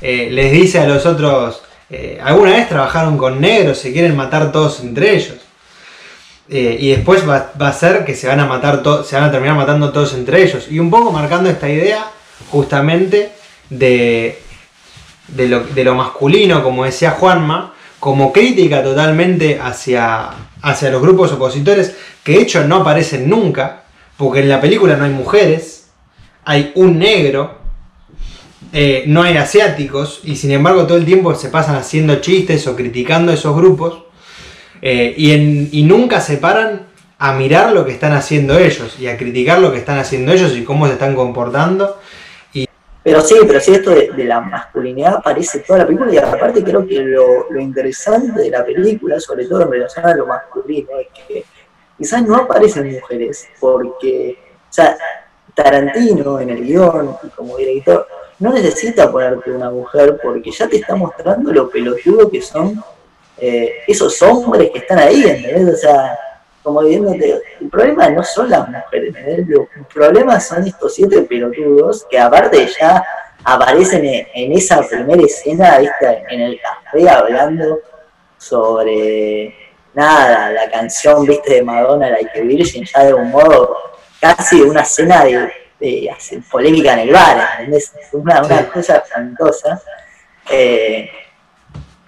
[0.00, 4.80] les dice a los otros, eh, alguna vez trabajaron con negros, se quieren matar todos
[4.80, 5.36] entre ellos.
[6.48, 9.56] Eh, y después va, a ser que se van a matar se van a terminar
[9.56, 10.66] matando todos entre ellos.
[10.70, 12.04] Y un poco marcando esta idea
[12.50, 13.32] justamente
[13.68, 14.40] de,
[15.28, 20.30] de lo masculino, como decía Juanma, como crítica totalmente hacia,
[20.62, 23.82] hacia los grupos opositores, que de hecho no aparecen nunca,
[24.16, 25.90] porque en la película no hay mujeres,
[26.44, 27.59] hay un negro,
[28.72, 32.76] eh, no hay asiáticos y sin embargo todo el tiempo se pasan haciendo chistes o
[32.76, 34.04] criticando esos grupos
[34.80, 36.86] eh, y, en, y, nunca se paran
[37.18, 40.56] a mirar lo que están haciendo ellos y a criticar lo que están haciendo ellos
[40.56, 41.98] y cómo se están comportando.
[42.54, 42.66] Y...
[43.02, 46.86] Pero sí, pero sí esto de, la masculinidad aparece toda la película y aparte creo
[46.86, 51.08] que lo, lo, interesante de la película, sobre todo en relación a lo masculino, es
[51.26, 51.44] que
[51.98, 54.96] quizás no aparecen mujeres porque, o sea,
[55.54, 58.06] Tarantino en el guion y como director
[58.40, 62.82] no necesita ponerte una mujer porque ya te está mostrando lo pelotudo que son
[63.38, 65.74] eh, esos hombres que están ahí, ¿entendés?
[65.74, 66.18] O sea,
[66.62, 69.58] como diciéndote, el problema no son las mujeres, ¿entendés?
[69.76, 73.04] El problema son estos siete pelotudos que aparte ya
[73.44, 76.24] aparecen en, en esa primera escena, ¿viste?
[76.30, 77.78] En el café hablando
[78.38, 79.54] sobre
[79.92, 81.54] nada, la canción, ¿viste?
[81.54, 83.76] De Madonna, Like a Virgin, ya de un modo
[84.18, 85.59] casi una escena de
[86.14, 87.92] hacer polémica en el bar, ¿entendés?
[88.12, 89.80] Una, una cosa espantosa.
[90.50, 91.10] Eh,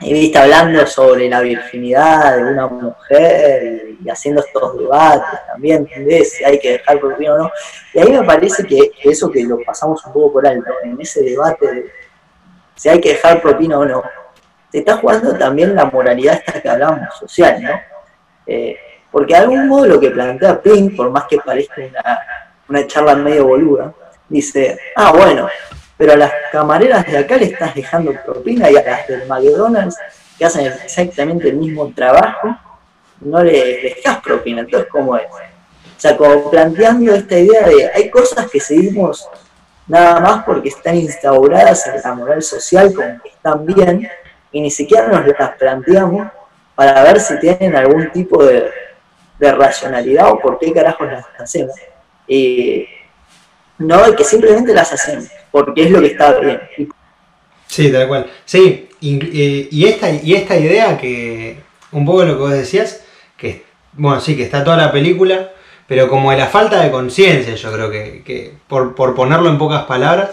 [0.01, 6.33] y viste hablando sobre la virginidad de una mujer y, haciendo estos debates también, ¿entendés?
[6.33, 7.53] Si hay que dejar propina o no.
[7.95, 11.23] Y ahí me parece que eso que lo pasamos un poco por alto, en ese
[11.23, 11.91] debate de
[12.75, 14.03] si hay que dejar propina o no,
[14.71, 17.81] se está jugando también la moralidad esta que hablamos, social, ¿no?
[18.47, 18.77] Eh,
[19.11, 22.19] porque de algún modo lo que plantea Pink, por más que parezca una
[22.73, 23.93] una charla medio boluda,
[24.31, 25.47] dice, ah, bueno,
[25.99, 29.99] pero a las camareras de acá le estás dejando propina y a las del McDonald's,
[30.39, 32.57] que hacen exactamente el mismo trabajo,
[33.21, 34.63] no le dejas propina.
[34.63, 35.27] Entonces, ¿cómo es?
[35.27, 39.29] O sea, como planteando esta idea de hay cosas que seguimos
[39.87, 44.09] nada más porque están instauradas en la moral social, como que están bien,
[44.51, 46.27] y ni siquiera nos las planteamos
[46.75, 48.71] para ver si tienen algún tipo de,
[49.39, 51.75] de racionalidad o por qué carajos las hacemos.
[52.35, 52.89] Eh,
[53.77, 56.61] no, que simplemente las hacemos, porque es lo que está bien.
[57.67, 58.31] Sí, tal cual.
[58.47, 61.59] Sí, y, y, esta, y esta idea que,
[61.91, 63.03] un poco lo que vos decías,
[63.37, 65.51] que, bueno, sí, que está toda la película,
[65.87, 70.31] pero como de la falta de conciencia, yo creo que, por, ponerlo en pocas palabras,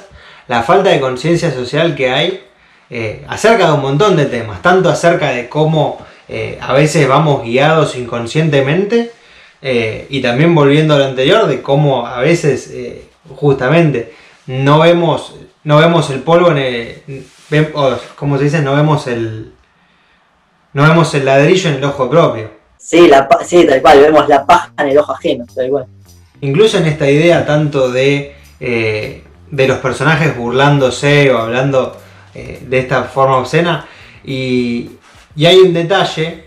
[0.47, 2.43] la falta de conciencia social que hay
[2.89, 7.43] eh, acerca de un montón de temas, tanto acerca de cómo eh, a veces vamos
[7.43, 9.11] guiados inconscientemente,
[9.61, 12.73] eh, y también volviendo a lo anterior, de cómo a veces
[13.35, 14.13] justamente
[14.47, 17.25] no vemos, no vemos el polvo en el,
[17.73, 19.51] o, como se dice, no vemos el,
[20.73, 22.51] no vemos el ladrillo en el ojo propio.
[22.77, 25.85] Sí, la, sí, tal cual, vemos la paja en el ojo ajeno, tal cual.
[26.41, 31.97] Incluso en esta idea tanto de, eh, de los personajes burlándose o hablando
[32.33, 33.85] eh, de esta forma obscena.
[34.23, 34.91] Y,
[35.35, 36.45] y hay un detalle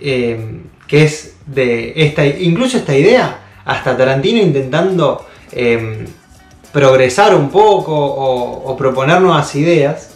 [0.00, 6.04] eh, que es de esta, incluso esta idea, hasta Tarantino intentando eh,
[6.72, 10.10] progresar un poco o, o proponer nuevas ideas,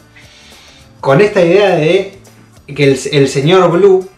[1.00, 2.18] con esta idea de
[2.74, 4.08] que el, señor Blue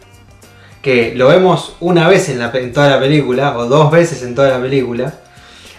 [0.81, 4.61] que lo vemos una vez en, toda la película, o dos veces en toda la
[4.61, 5.13] película.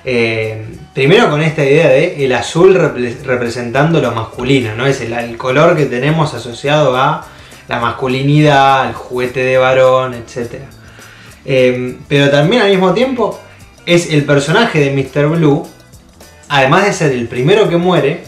[0.05, 0.63] eh,
[0.95, 4.87] primero con esta idea de el azul repre- representando lo masculino, ¿no?
[4.87, 7.27] Es el, el color que tenemos asociado a
[7.69, 10.63] la masculinidad, al juguete de varón, etc.
[11.45, 13.39] Eh, pero también al mismo tiempo
[13.87, 15.27] es el personaje de Mr.
[15.29, 15.67] Blue,
[16.49, 18.25] además de ser el primero que muere,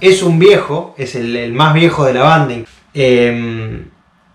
[0.00, 2.54] es un viejo, es el, más viejo de la banda.
[2.94, 3.84] Eh,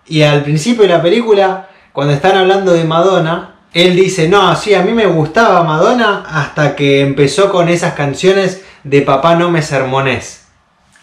[0.07, 4.73] y al principio de la película, cuando están hablando de Madonna, él dice, no, sí,
[4.73, 9.61] a mí me gustaba Madonna hasta que empezó con esas canciones de Papá no me
[9.61, 10.45] sermones.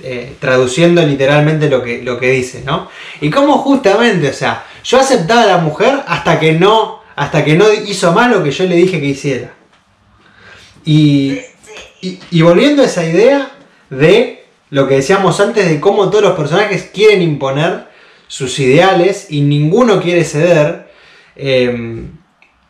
[0.05, 2.88] Eh, traduciendo literalmente lo que, lo que dice, ¿no?
[3.20, 7.54] Y como justamente, o sea, yo aceptaba a la mujer hasta que no, hasta que
[7.54, 9.54] no hizo más lo que yo le dije que hiciera.
[10.85, 11.38] Y,
[12.00, 13.52] y, volviendo a esa idea
[13.90, 17.87] de lo que decíamos antes de cómo todos los personajes quieren imponer
[18.26, 20.88] sus ideales y ninguno quiere ceder,
[21.37, 22.02] eh,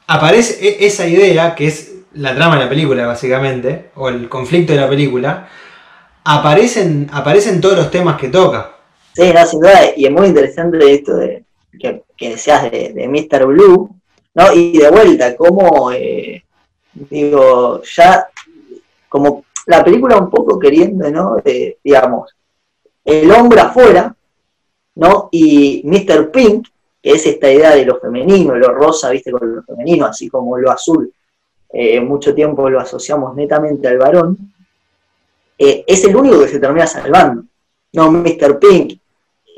[0.06, 4.74] aparece e- esa idea, que es la trama de la película básicamente, o el conflicto
[4.74, 5.48] de la película,
[6.24, 8.76] aparecen, aparecen todos los temas que toca.
[9.14, 9.60] Sí, no, sin
[9.96, 11.42] y es muy interesante esto de
[11.80, 13.46] que, que decías de, de Mr.
[13.46, 14.01] Blue,
[14.34, 14.52] ¿no?
[14.52, 16.44] Y de vuelta, como, eh,
[16.92, 18.28] digo, ya,
[19.08, 21.36] como la película un poco queriendo, ¿no?
[21.36, 22.34] De, digamos,
[23.04, 24.14] el hombre afuera,
[24.96, 25.28] ¿no?
[25.32, 26.30] Y Mr.
[26.30, 26.68] Pink,
[27.02, 30.56] que es esta idea de lo femenino, lo rosa, viste, con lo femenino, así como
[30.58, 31.12] lo azul,
[31.70, 34.36] eh, mucho tiempo lo asociamos netamente al varón,
[35.58, 37.44] eh, es el único que se termina salvando.
[37.92, 38.58] No, Mr.
[38.58, 38.98] Pink,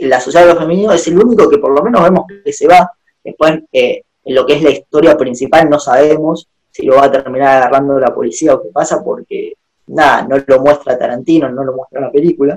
[0.01, 2.67] la sociedad de lo femenino, es el único que por lo menos vemos que se
[2.67, 2.91] va.
[3.23, 7.11] Después, eh, en lo que es la historia principal, no sabemos si lo va a
[7.11, 9.55] terminar agarrando la policía o qué pasa, porque
[9.87, 12.57] nada, no lo muestra Tarantino, no lo muestra la película.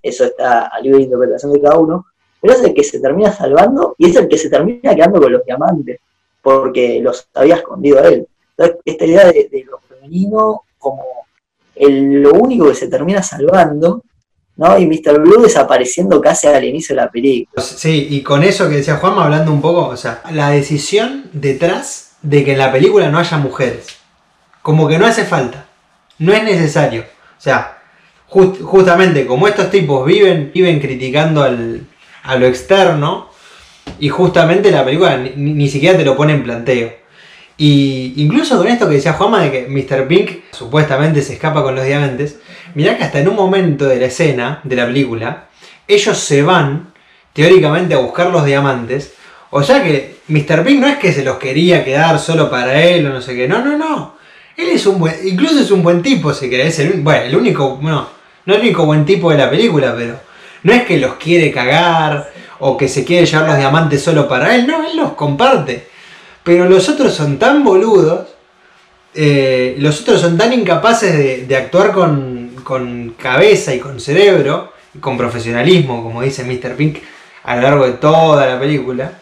[0.00, 2.06] Eso está a libre de interpretación de cada uno.
[2.40, 5.32] Pero es el que se termina salvando y es el que se termina quedando con
[5.32, 5.98] los diamantes,
[6.40, 8.28] porque los había escondido a él.
[8.56, 11.02] Entonces, esta idea de, de lo femenino como
[11.80, 14.02] lo único que se termina salvando,
[14.58, 14.78] ¿no?
[14.78, 15.18] Y Mr.
[15.20, 17.62] Blue desapareciendo casi al inicio de la película.
[17.62, 22.12] Sí, y con eso que decía Juanma, hablando un poco, o sea, la decisión detrás
[22.20, 23.86] de que en la película no haya mujeres.
[24.60, 25.64] Como que no hace falta.
[26.18, 27.02] No es necesario.
[27.38, 27.78] O sea,
[28.26, 31.82] just- justamente como estos tipos viven, viven criticando al,
[32.24, 33.28] a lo externo,
[34.00, 36.92] y justamente la película ni, ni- ni siquiera te lo pone en planteo.
[37.56, 40.06] Y incluso con esto que decía Juanma de que Mr.
[40.06, 42.38] Pink supuestamente se escapa con los diamantes,
[42.78, 45.48] mirá que hasta en un momento de la escena, de la película,
[45.88, 46.92] ellos se van
[47.32, 49.14] teóricamente a buscar los diamantes.
[49.50, 50.62] O sea que Mr.
[50.62, 53.48] Pink no es que se los quería quedar solo para él o no sé qué.
[53.48, 54.14] No, no, no.
[54.56, 56.78] Él es un buen, incluso es un buen tipo, si querés.
[56.78, 58.10] El, bueno, el único, no,
[58.46, 60.20] no el único buen tipo de la película, pero
[60.62, 64.54] no es que los quiere cagar o que se quiere llevar los diamantes solo para
[64.54, 64.68] él.
[64.68, 65.88] No, él los comparte.
[66.44, 68.28] Pero los otros son tan boludos,
[69.16, 74.72] eh, los otros son tan incapaces de, de actuar con, con cabeza y con cerebro,
[74.94, 76.76] y con profesionalismo, como dice Mr.
[76.76, 76.98] Pink
[77.44, 79.12] a lo largo de toda la película,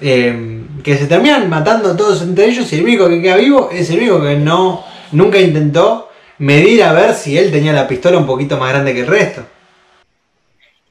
[0.00, 3.90] eh, que se terminan matando todos entre ellos y el único que queda vivo es
[3.90, 8.26] el único que no nunca intentó medir a ver si él tenía la pistola un
[8.26, 9.42] poquito más grande que el resto.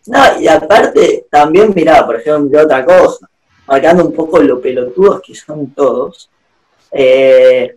[0.06, 3.28] No, y aparte, también, mirá, por ejemplo, otra cosa,
[3.68, 6.30] marcando un poco lo pelotudos que son todos,
[6.92, 7.76] eh,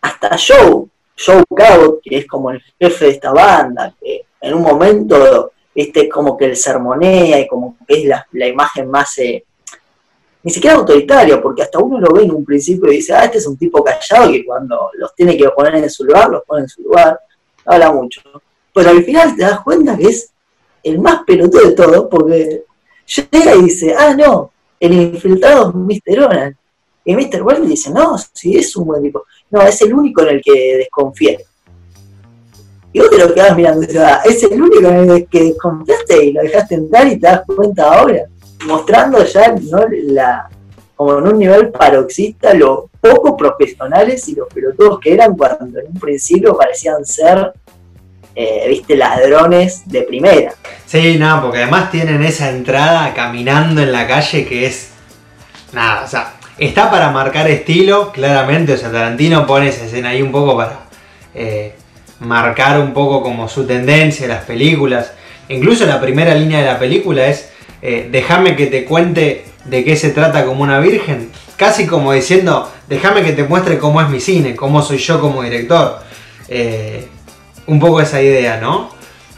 [0.00, 0.86] hasta Joe,
[1.24, 6.08] Joe Cabot, que es como el jefe de esta banda, que en un momento, viste,
[6.08, 9.44] como que el sermonea y como que es la, imagen más, eh,
[10.42, 13.38] ni siquiera autoritaria, porque hasta uno lo ve en un principio y dice, ah, este
[13.38, 16.62] es un tipo callado que cuando los tiene que poner en su lugar, los pone
[16.62, 17.18] en su lugar,
[17.64, 18.20] habla mucho.
[18.74, 20.32] Pero al final te das cuenta que es
[20.82, 22.64] el más pelotudo de todo, porque
[23.06, 26.20] llega y dice, ah, no, el infiltrado es Mr.
[26.24, 26.58] Oran.
[27.04, 27.60] Y Mr.
[27.60, 29.24] Le dice, no, si es un buen tipo.
[29.52, 31.44] No, es el único en el que desconfié.
[32.92, 33.86] Y vos te lo quedás mirando,
[34.24, 37.92] es el único en el que desconfiaste y lo dejaste entrar y te das cuenta
[37.92, 38.24] ahora.
[38.66, 39.84] Mostrando ya ¿no?
[40.04, 40.48] la,
[40.94, 45.88] como en un nivel paroxista lo poco profesionales y los pelotudos que eran cuando en
[45.88, 47.52] un principio parecían ser,
[48.34, 50.54] eh, viste, ladrones de primera.
[50.86, 54.90] Sí, no, porque además tienen esa entrada caminando en la calle que es.
[55.72, 56.34] Nada, o sea,
[56.66, 58.74] está para marcar estilo, claramente.
[58.74, 60.80] O sea, Tarantino pone esa escena ahí un poco para
[61.34, 61.74] eh,
[62.20, 65.12] marcar un poco como su tendencia las películas.
[65.48, 69.96] Incluso la primera línea de la película es: eh, Déjame que te cuente de qué
[69.96, 71.30] se trata como una virgen.
[71.56, 75.42] Casi como diciendo: Déjame que te muestre cómo es mi cine, cómo soy yo como
[75.42, 76.00] director.
[76.48, 77.06] Eh,
[77.66, 78.90] un poco esa idea, ¿no?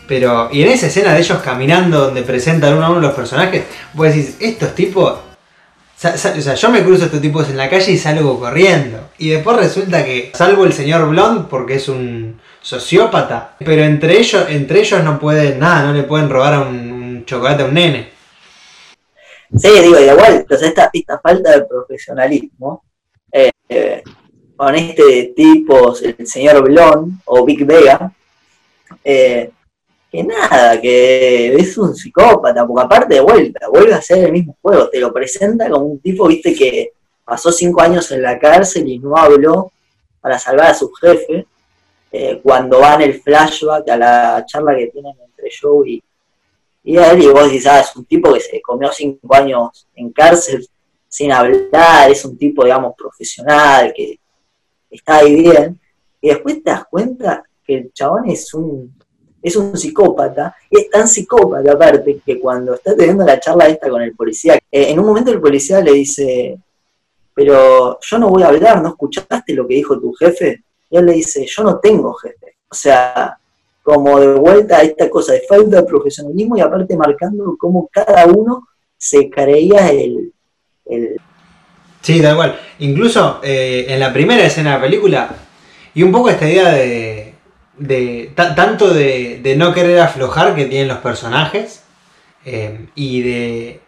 [0.06, 3.64] Pero, y en esa escena de ellos caminando donde presentan uno a uno los personajes,
[3.94, 5.14] vos decís, estos tipos.
[5.96, 9.08] O sea, yo me cruzo a estos tipos en la calle y salgo corriendo.
[9.18, 14.46] Y después resulta que, salvo el señor Blond, porque es un sociópata, pero entre ellos,
[14.48, 17.74] entre ellos no pueden nada, no le pueden robar a un, un chocolate a un
[17.74, 18.08] nene.
[19.56, 22.84] Sí, digo, igual, entonces esta, esta falta de profesionalismo
[23.30, 24.02] eh, eh,
[24.56, 28.12] con este tipo, el señor Blon o Big Vega,
[29.04, 29.50] eh,
[30.14, 34.56] que nada, que es un psicópata, porque aparte de vuelta, vuelve a hacer el mismo
[34.62, 36.92] juego, te lo presenta como un tipo, viste, que
[37.24, 39.72] pasó cinco años en la cárcel y no habló
[40.20, 41.48] para salvar a su jefe,
[42.12, 46.02] eh, cuando va en el flashback a la charla que tienen entre Joe y,
[46.84, 50.12] y él, y vos decís, ah, es un tipo que se comió cinco años en
[50.12, 50.64] cárcel
[51.08, 54.20] sin hablar, es un tipo, digamos, profesional, que
[54.90, 55.80] está ahí bien,
[56.20, 58.94] y después te das cuenta que el chabón es un,
[59.44, 63.88] es un psicópata, y es tan psicópata aparte, que cuando está teniendo la charla esta
[63.88, 66.58] con el policía, eh, en un momento el policía le dice,
[67.34, 70.64] pero yo no voy a hablar, ¿no escuchaste lo que dijo tu jefe?
[70.90, 72.56] Y él le dice, yo no tengo jefe.
[72.68, 73.36] O sea,
[73.82, 78.26] como de vuelta a esta cosa de falta de profesionalismo y aparte marcando cómo cada
[78.26, 80.32] uno se creía el,
[80.86, 81.16] el
[82.04, 82.60] Sí, tal cual.
[82.80, 85.34] Incluso eh, en la primera escena de la película,
[85.94, 87.33] y un poco esta idea de.
[87.78, 91.82] De ta- tanto de, de no querer aflojar que tienen los personajes
[92.44, 93.80] eh, y de.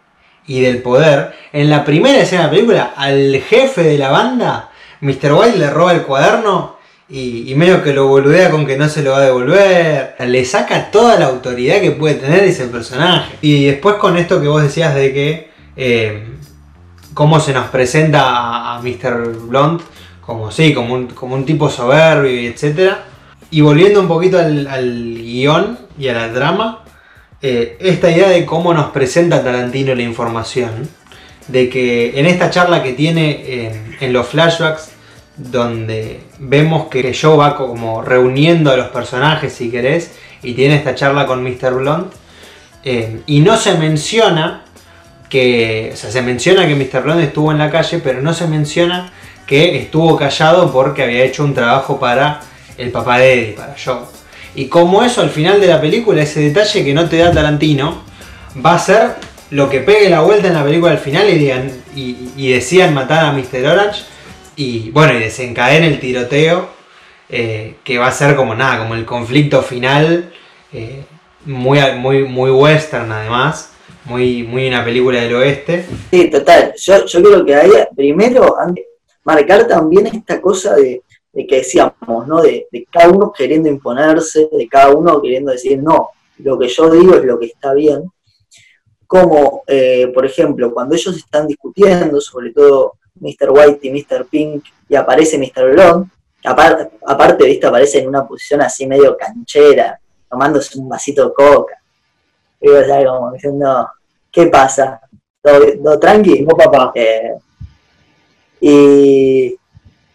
[0.47, 1.33] y del poder.
[1.53, 4.69] En la primera escena de la película, al jefe de la banda,
[5.01, 5.33] Mr.
[5.33, 6.75] White le roba el cuaderno.
[7.09, 10.15] Y, y medio que lo boludea con que no se lo va a devolver.
[10.19, 13.35] Le saca toda la autoridad que puede tener ese personaje.
[13.41, 16.27] Y después con esto que vos decías de que eh,
[17.13, 19.29] cómo se nos presenta a, a Mr.
[19.47, 19.81] Blunt
[20.19, 23.05] como sí, como un, como un tipo soberbio y etcétera.
[23.49, 26.83] Y volviendo un poquito al, al guion y a la trama,
[27.41, 30.89] eh, esta idea de cómo nos presenta Tarantino la información,
[31.47, 34.91] de que en esta charla que tiene en, en los flashbacks,
[35.37, 40.95] donde vemos que Joe va como reuniendo a los personajes, si querés, y tiene esta
[40.95, 41.73] charla con Mr.
[41.73, 42.13] Blunt,
[42.83, 44.63] eh, y no se menciona
[45.29, 47.03] que, o sea, se menciona que Mr.
[47.03, 49.11] Blonde estuvo en la calle, pero no se menciona
[49.45, 52.41] que estuvo callado porque había hecho un trabajo para
[52.77, 54.05] el papá de Eddie, para Joe.
[54.55, 58.03] Y como eso al final de la película, ese detalle que no te da Tarantino,
[58.65, 59.15] va a ser
[59.51, 63.25] lo que pegue la vuelta en la película al final y, digan, y, decían matar
[63.25, 63.65] a Mr.
[63.65, 64.03] Orange
[64.55, 66.69] y bueno, y desencadena el tiroteo,
[67.29, 70.33] eh, que va a ser como nada, como el conflicto final,
[70.73, 71.03] eh,
[71.45, 73.71] muy, muy, muy western además,
[74.05, 75.85] muy, muy una película del oeste.
[76.11, 76.73] Sí, total.
[76.77, 78.57] Yo, yo creo que ahí, primero,
[79.23, 81.01] marcar también esta cosa de,
[81.37, 82.41] de que decíamos, ¿no?
[82.41, 86.89] De, de cada uno queriendo imponerse, de cada uno queriendo decir, no, lo que yo
[86.89, 88.11] digo es lo que está bien.
[89.05, 93.51] Como, eh, por ejemplo, cuando ellos están discutiendo, sobre todo Mr.
[93.51, 94.25] White y Mr.
[94.25, 95.73] Pink, y aparece Mr.
[95.73, 96.09] Blonde,
[96.43, 101.79] aparte, aparte, viste, aparece en una posición así medio canchera, tomándose un vasito de coca.
[102.59, 103.87] Y vos sabés, como diciendo,
[104.31, 105.01] ¿qué pasa?
[105.39, 106.41] ¿Todo, todo tranqui?
[106.41, 106.91] No, papá.
[106.95, 107.35] Eh,
[108.59, 109.55] y,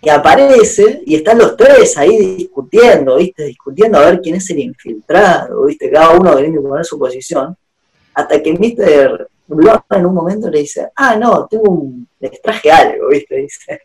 [0.02, 3.44] y aparece y están los tres ahí discutiendo, ¿viste?
[3.44, 5.90] Discutiendo a ver quién es el infiltrado, ¿viste?
[5.90, 7.56] Cada uno queriendo poner su posición.
[8.12, 9.28] Hasta que Mr.
[9.46, 13.36] Blonde en un momento le dice, ah, no, tengo un, les traje algo, ¿viste?
[13.36, 13.80] Dice,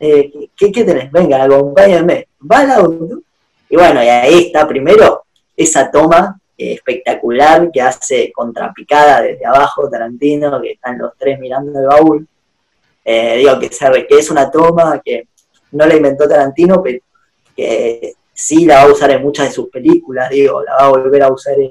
[0.00, 1.12] eh, ¿qué, ¿qué tenés?
[1.12, 2.28] Venga, acompáñame.
[2.50, 3.20] Va auto.
[3.68, 5.24] Y bueno, y ahí está primero
[5.54, 11.86] esa toma espectacular que hace contrapicada desde abajo Tarantino, que están los tres mirando el
[11.86, 12.28] baúl.
[13.04, 15.28] Eh, digo que, se, que es una toma que
[15.72, 16.98] no la inventó Tarantino, pero
[17.56, 20.88] que sí la va a usar en muchas de sus películas, digo, la va a
[20.88, 21.70] volver a usar en,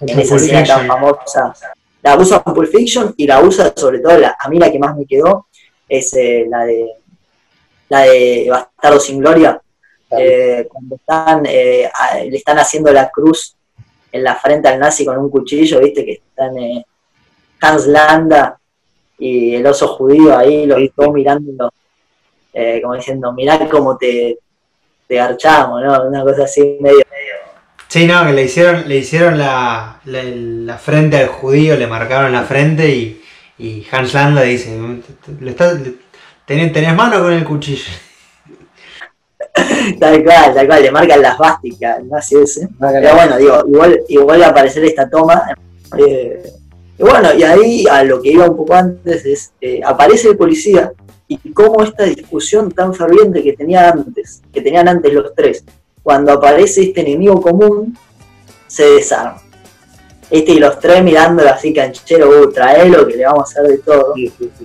[0.00, 1.54] en esa escena tan famosa.
[2.02, 4.78] La usa en Pulp Fiction y la usa sobre todo, la, a mí la que
[4.78, 5.46] más me quedó
[5.88, 6.86] es eh, la de
[7.88, 9.60] la de Bastardo sin Gloria,
[10.10, 13.56] eh, cuando están, eh, a- le están haciendo la cruz
[14.10, 16.84] en la frente al nazi con un cuchillo, viste que están eh,
[17.60, 18.58] Hans Landa
[19.26, 21.72] y el oso judío ahí, los dos mirando,
[22.52, 24.38] eh, como diciendo, mirá cómo te,
[25.08, 26.08] te garchamos, ¿no?
[26.08, 27.00] Una cosa así medio
[27.88, 32.32] Sí, no, que le hicieron, le hicieron la, la, la frente al judío, le marcaron
[32.32, 33.22] la frente y,
[33.58, 34.76] y Hans Landa dice,
[35.40, 35.94] "Le estás- le-
[36.44, 37.92] tenés, tenés mano con el cuchillo.
[40.00, 42.68] Tal cual, tal cual, le marcan las básicas, no así ese.
[42.80, 45.54] Pero bueno, digo, igual, igual va a aparecer esta toma.
[45.98, 46.42] eh,
[46.98, 50.36] y bueno, y ahí a lo que iba un poco antes es, eh, aparece el
[50.36, 50.92] policía
[51.26, 55.64] y cómo esta discusión tan ferviente que tenía antes, que tenían antes los tres,
[56.02, 57.96] cuando aparece este enemigo común,
[58.66, 59.42] se desarma.
[60.30, 63.78] Este y los tres mirándolo así canchero, uh, traelo que le vamos a hacer de
[63.78, 64.14] todo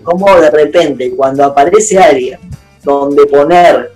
[0.04, 2.40] como de repente cuando aparece alguien
[2.84, 3.92] donde poner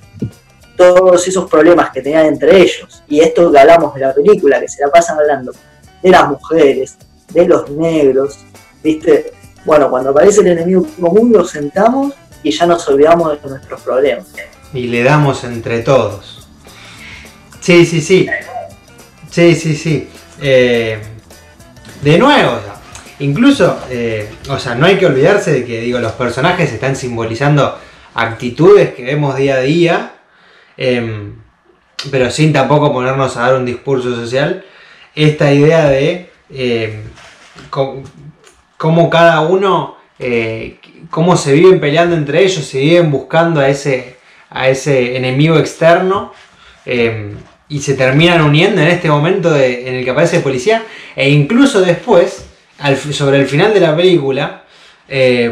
[0.75, 4.67] todos esos problemas que tenían entre ellos y esto que hablamos de la película que
[4.67, 5.53] se la pasan hablando
[6.01, 6.97] de las mujeres
[7.33, 8.39] de los negros
[8.83, 9.33] viste
[9.65, 12.13] bueno cuando aparece el enemigo común lo sentamos
[12.43, 14.27] y ya nos olvidamos de nuestros problemas
[14.73, 16.47] Y le damos entre todos.
[17.61, 18.27] Sí, sí, sí.
[19.31, 20.09] Sí, sí, sí.
[20.41, 20.99] Eh,
[22.01, 22.75] de nuevo, o sea,
[23.19, 27.79] incluso, eh, o sea, no hay que olvidarse de que, digo, los personajes están simbolizando
[28.13, 30.15] actitudes que vemos día a día,
[30.75, 31.35] em,
[32.11, 34.65] pero sin tampoco ponernos a dar un discurso social.
[35.15, 36.29] Esta idea de
[37.71, 38.03] em,
[38.77, 40.77] cómo cada uno, eh,
[41.09, 44.15] cómo se viven peleando entre ellos, se viven buscando a ese,
[44.49, 46.31] a ese enemigo externo.
[46.85, 47.31] em,
[47.69, 50.83] y se terminan uniendo en este momento en el que aparece el policía
[51.15, 52.45] e incluso después,
[53.11, 54.63] sobre el final de la película,
[55.07, 55.49] eh,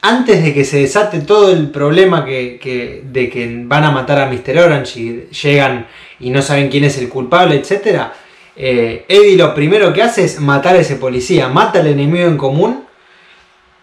[0.00, 4.20] antes de que se desate todo el problema que, que- de que van a matar
[4.20, 4.56] a Mr.
[4.58, 5.86] Orange y llegan
[6.20, 8.12] y no saben quién es el culpable, etc.,
[8.60, 12.36] eh, Eddie lo primero que hace es matar a ese policía, mata al enemigo en
[12.36, 12.84] común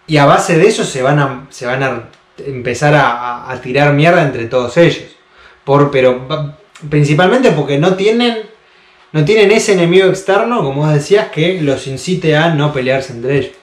[0.06, 2.10] y a base de eso se van a, se van a
[2.46, 5.16] empezar a, tirar mierda entre todos ellos.
[5.64, 6.28] Por, pero
[6.90, 8.50] principalmente porque no tienen,
[9.14, 13.38] no tienen ese enemigo externo, como vos decías, que los incite a no pelearse entre
[13.38, 13.56] ellos.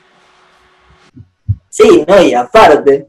[1.68, 2.22] Sí, ¿no?
[2.22, 3.08] Y aparte,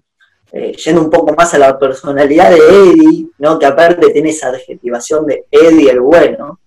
[0.51, 3.57] eh, yendo un poco más a la personalidad de Eddie, ¿no?
[3.57, 6.59] Que aparte tiene esa adjetivación de Eddie el bueno.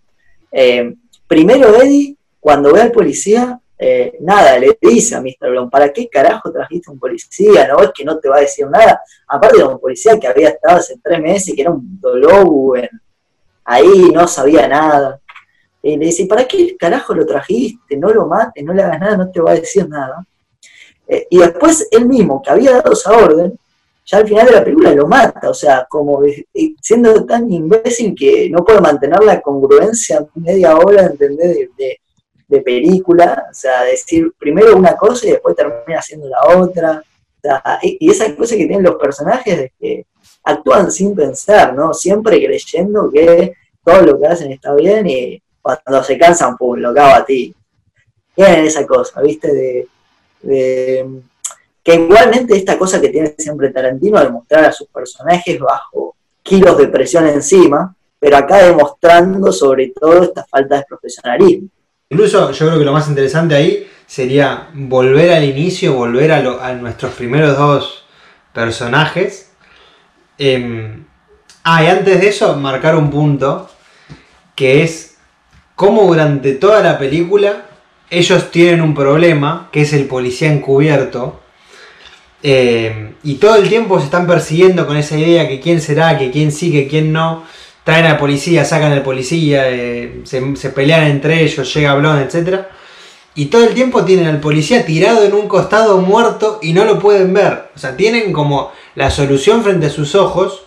[0.51, 0.95] eh,
[1.27, 5.51] primero Eddie, cuando ve al policía, eh, nada, le dice a Mr.
[5.51, 7.67] Brown, ¿para qué carajo trajiste un policía?
[7.69, 9.01] ¿No ves que no te va a decir nada?
[9.29, 12.89] Aparte era un policía que había estado hace tres meses, que era un dolobu, en-
[13.65, 15.21] ahí no sabía nada.
[15.83, 17.97] Y le dice, ¿para qué carajo lo trajiste?
[17.97, 20.25] No lo mates, no le hagas nada, no te va a decir nada.
[21.07, 23.59] Eh, y después él mismo, que había dado esa orden,
[24.07, 26.47] ya al final de la película lo mata, o sea, como eh,
[26.81, 31.49] siendo tan imbécil que no puede mantener la congruencia media hora, ¿entendés?
[31.57, 32.01] De, de-
[32.49, 37.03] de película, o sea, decir primero una cosa y después termina haciendo la otra.
[37.03, 40.07] O sea, y, esa cosa que tienen los personajes de que
[40.45, 41.93] actúan sin pensar, ¿no?
[41.93, 43.53] Siempre creyendo que
[43.85, 47.53] todo lo que hacen está bien y cuando se cansan, pum, lo cago a ti.
[48.37, 49.53] Tienen esa cosa, ¿viste?
[49.53, 51.09] De-
[51.87, 56.77] que igualmente esta cosa que tiene siempre Tarantino de mostrar a sus personajes bajo kilos
[56.79, 61.69] de presión encima, pero acá demostrando sobre todo esta falta de profesionalismo.
[62.11, 67.15] Incluso yo creo que lo más interesante ahí sería volver al inicio, volver a, nuestros
[67.15, 68.05] primeros dos
[68.53, 69.53] personajes.
[70.39, 71.07] Em,
[71.63, 73.71] ah, y antes de eso, marcar un punto
[74.57, 75.19] que es
[75.77, 77.67] cómo durante toda la película
[78.11, 81.46] ellos tienen un problema, que es el policía encubierto,
[82.43, 86.31] eh, y todo el tiempo se están persiguiendo con esa idea que quién será, que
[86.31, 87.45] quién sí, que quién no.
[87.85, 92.63] Traen al policía, sacan al policía, eh, se, pelean entre ellos, llega Blon, etc.
[93.37, 96.99] Y todo el tiempo tienen al policía tirado en un costado muerto y no lo
[96.99, 97.71] pueden ver.
[97.77, 100.65] O sea, tienen como la solución frente a sus ojos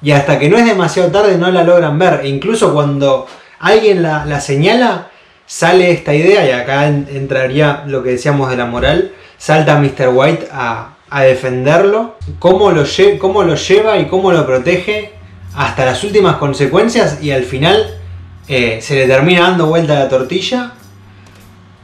[0.00, 2.20] y hasta que no es demasiado tarde no la logran ver.
[2.22, 3.26] E incluso cuando
[3.58, 5.10] alguien la, la señala,
[5.46, 10.08] sale esta idea, y acá en- entraría lo que decíamos de la moral, salta Mr.
[10.14, 12.82] White a, a defenderlo, cómo lo,
[13.20, 15.12] cómo lo lleva y cómo lo protege
[15.54, 18.00] hasta las últimas consecuencias y al final
[18.48, 20.72] eh, se le termina dando vuelta la tortilla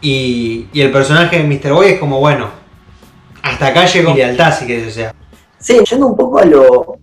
[0.01, 1.73] y, y el personaje de Mr.
[1.75, 2.49] White es como, bueno,
[3.41, 5.15] hasta acá llegó lealtad, si querés, o sea.
[5.61, 6.99] Sí, yendo un poco a lo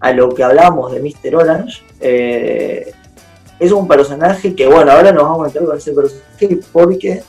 [0.00, 1.36] a lo que hablábamos de Mr.
[1.36, 2.94] Orange, eh,
[3.60, 7.22] es un personaje que, bueno, ahora nos vamos a meter con ese personaje porque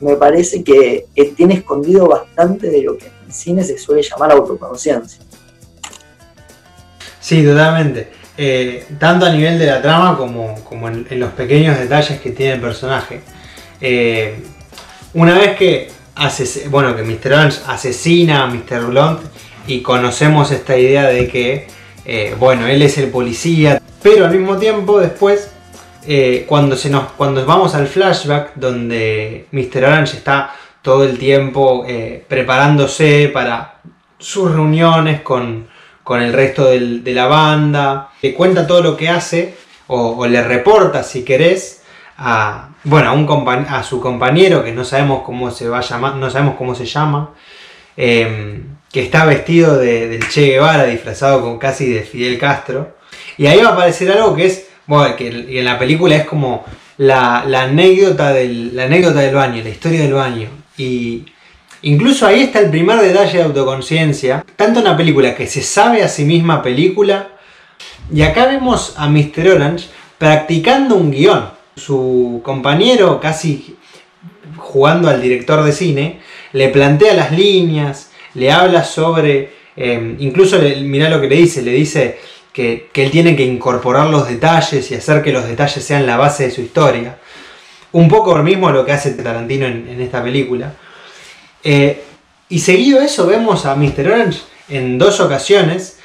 [0.00, 5.22] me parece que, tiene escondido bastante de lo que en cine se suele llamar autoconciencia.
[7.20, 8.08] Sí, totalmente.
[8.36, 12.54] Eh, tanto a nivel de la trama como, como en, los pequeños detalles que tiene
[12.54, 13.20] el personaje.
[13.80, 14.36] Eh,
[15.12, 15.90] una vez que,
[16.70, 17.32] bueno, que Mr.
[17.32, 18.86] Orange asesina a Mr.
[18.86, 19.20] Blunt
[19.66, 21.66] y conocemos esta idea de que,
[22.04, 25.49] eh, bueno, él es el policía, pero al mismo tiempo después,
[26.06, 29.84] eh, cuando, se nos, cuando vamos al flashback donde Mr.
[29.84, 33.80] Orange está todo el tiempo eh, preparándose para
[34.18, 35.68] sus reuniones con,
[36.02, 39.54] con el resto de la banda, le cuenta todo lo que hace
[39.88, 41.82] o, le reporta si querés
[42.16, 46.14] a, bueno, a, un a su compañero que no sabemos cómo se va a llamar,
[46.16, 47.30] no sabemos cómo se llama,
[47.96, 52.96] eh, que está vestido de- del Che Guevara, disfrazado con casi de Fidel Castro.
[53.36, 56.64] Y ahí va a aparecer algo que es, bueno, que en la película es como
[56.96, 60.48] la, la anécdota del, la anécdota del baño, la historia del baño.
[60.76, 61.26] Y
[61.82, 66.08] incluso ahí está el primer detalle de autoconciencia, tanto una película que se sabe a
[66.08, 67.28] sí misma película,
[68.12, 69.48] y acá vemos a Mr.
[69.54, 69.86] Orange
[70.18, 71.50] practicando un guion.
[71.76, 73.76] Su compañero, casi
[74.56, 76.20] jugando al director de cine,
[76.52, 81.62] le plantea las líneas, le habla sobre, eh, incluso le, mirá lo que le dice,
[81.62, 82.18] le dice
[82.52, 86.44] que, él tiene que incorporar los detalles y hacer que los detalles sean la base
[86.44, 87.18] de su historia.
[87.92, 90.74] Un poco lo mismo lo que hace Tarantino en, en esta película.
[91.62, 92.02] Eh,
[92.48, 94.08] y seguido eso vemos a Mr.
[94.08, 95.98] Orange en dos ocasiones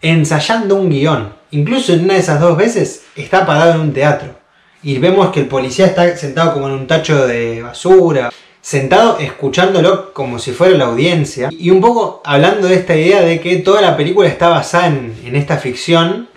[0.00, 1.34] ensayando un guion.
[1.50, 4.38] Incluso en una de esas dos veces está parado en un teatro.
[4.82, 8.30] Y vemos que el policía está sentado como en un tacho de basura,
[8.60, 11.48] sentado escuchándolo como si fuera la audiencia.
[11.50, 15.34] Y un poco hablando de esta idea de que toda la película está basada en,
[15.34, 16.28] esta ficción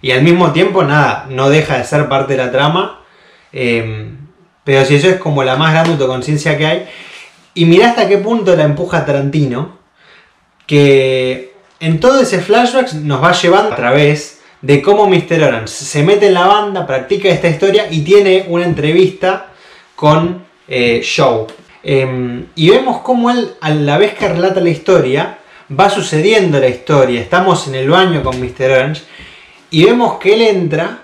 [0.00, 3.00] y al mismo tiempo nada, no deja de ser parte de la trama.
[3.52, 4.10] Eh,
[4.64, 6.88] pero si eso es como la más grande autoconciencia que hay.
[7.54, 9.78] Y mirá hasta qué punto la empuja Tarantino,
[10.66, 15.42] que en todo ese flashback nos va llevando a través de cómo Mr.
[15.42, 19.48] Orange se mete en la banda, practica esta historia y tiene una entrevista
[19.96, 20.44] con
[20.74, 21.46] eh, Joe.
[21.84, 25.38] Eh, y vemos cómo él, a la vez que relata la historia,
[25.78, 27.20] va sucediendo la historia.
[27.20, 28.70] Estamos en el baño con Mr.
[28.70, 29.02] Orange
[29.70, 31.02] y vemos que él entra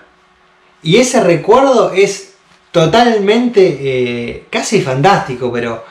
[0.81, 2.33] y ese recuerdo es
[2.71, 5.85] totalmente eh, casi fantástico, pero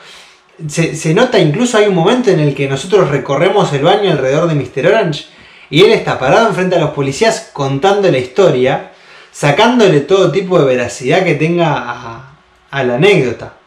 [0.67, 4.55] se, nota incluso hay un momento en el que nosotros recorremos el baño alrededor de
[4.55, 4.87] Mr.
[4.87, 5.25] Orange
[5.69, 8.91] y él está parado enfrente a los policías contando la historia,
[9.31, 12.25] sacándole todo tipo de veracidad que tenga
[12.71, 13.58] a la anécdota.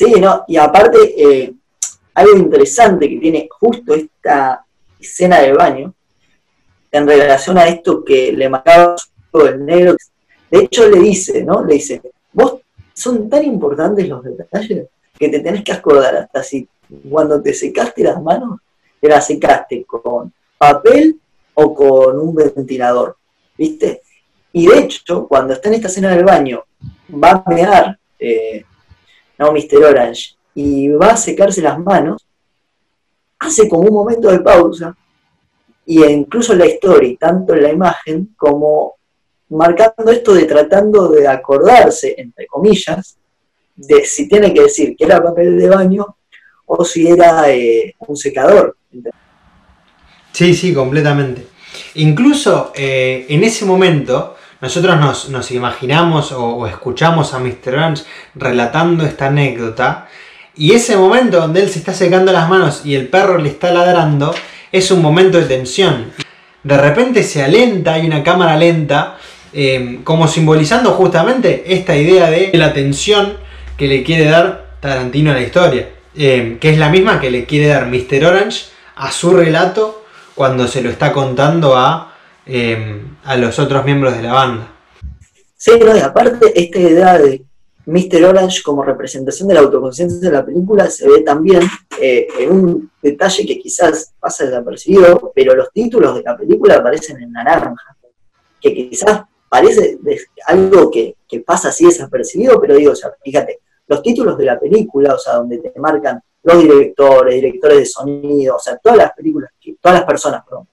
[0.00, 1.52] Sí, no, y aparte, eh,
[2.14, 4.64] algo interesante que tiene justo esta
[4.98, 5.92] escena del baño,
[6.90, 8.96] en relación a esto que le marcaba
[9.34, 9.96] el negro,
[10.50, 11.62] de hecho le dice, ¿no?
[11.62, 12.00] Le dice,
[12.32, 12.62] vos
[12.94, 14.88] son tan importantes los detalles
[15.18, 16.66] que te tenés que acordar hasta si
[17.10, 18.58] cuando te secaste las manos,
[19.02, 21.20] te las secaste con papel
[21.52, 23.18] o con un ventilador,
[23.58, 24.00] ¿viste?
[24.54, 26.64] Y de hecho, cuando está en esta escena del baño,
[27.22, 28.64] va a mear, eh,
[29.40, 29.84] no Mr.
[29.84, 32.26] Orange, y va a secarse las manos,
[33.38, 34.94] hace como un momento de pausa,
[35.86, 38.96] y incluso la historia, tanto en la imagen, como
[39.48, 43.16] marcando esto de tratando de acordarse, entre comillas,
[43.74, 46.16] de si tiene que decir que era papel de baño
[46.66, 48.76] o si era eh, un secador.
[50.32, 51.46] Sí, sí, completamente.
[51.94, 57.74] Incluso eh, en ese momento nosotros nos, imaginamos o, escuchamos a Mr.
[57.74, 58.04] Orange
[58.34, 60.08] relatando esta anécdota
[60.56, 63.72] y ese momento donde él se está secando las manos y el perro le está
[63.72, 64.34] ladrando
[64.70, 66.12] es un momento de tensión.
[66.62, 69.16] De repente se alenta, hay una cámara lenta,
[69.52, 73.38] eh, como simbolizando justamente esta idea de la tensión
[73.76, 77.44] que le quiere dar Tarantino a la historia, eh, que es la misma que le
[77.44, 78.24] quiere dar Mr.
[78.24, 80.04] Orange a su relato
[80.34, 82.09] cuando se lo está contando a,
[82.50, 84.72] eh, a los otros miembros de la banda.
[85.56, 87.44] Sí, y aparte esta idea de
[87.86, 88.24] Mr.
[88.24, 91.62] Orange como representación de la autoconciencia de la película se ve también
[92.00, 97.22] eh, en un detalle que quizás pasa desapercibido, pero los títulos de la película aparecen
[97.22, 97.96] en naranja,
[98.60, 99.98] que quizás parece
[100.46, 104.58] algo que, que pasa así desapercibido, pero digo, o sea, fíjate, los títulos de la
[104.58, 109.12] película, o sea, donde te marcan los directores, directores de sonido, o sea, todas las
[109.12, 110.68] películas, todas las personas, perdón,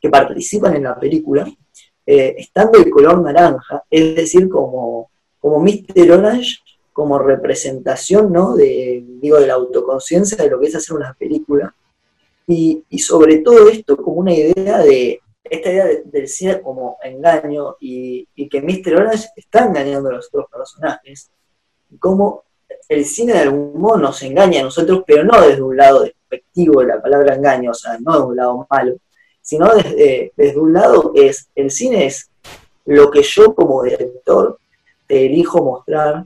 [0.00, 1.46] que participan en la película,
[2.04, 6.10] eh, están del color naranja, es decir, como, como Mr.
[6.12, 6.58] Orange,
[6.92, 8.54] como representación, ¿no?
[8.54, 11.74] De, digo, de la autoconciencia de lo que es hacer una película,
[12.46, 17.76] y, sobre todo esto como una idea de, esta idea de, del cine como engaño,
[17.80, 18.96] y, y que Mr.
[18.96, 21.30] Orange está engañando a los otros personajes,
[21.98, 22.44] cómo
[22.88, 26.80] el cine de algún modo nos engaña a nosotros, pero no desde un lado despectivo
[26.80, 28.96] de la palabra engaño, o sea, no de un lado malo,
[29.42, 32.30] sino desde, desde un lado es, el cine es
[32.86, 34.58] lo que yo como director
[35.06, 36.24] te elijo mostrar,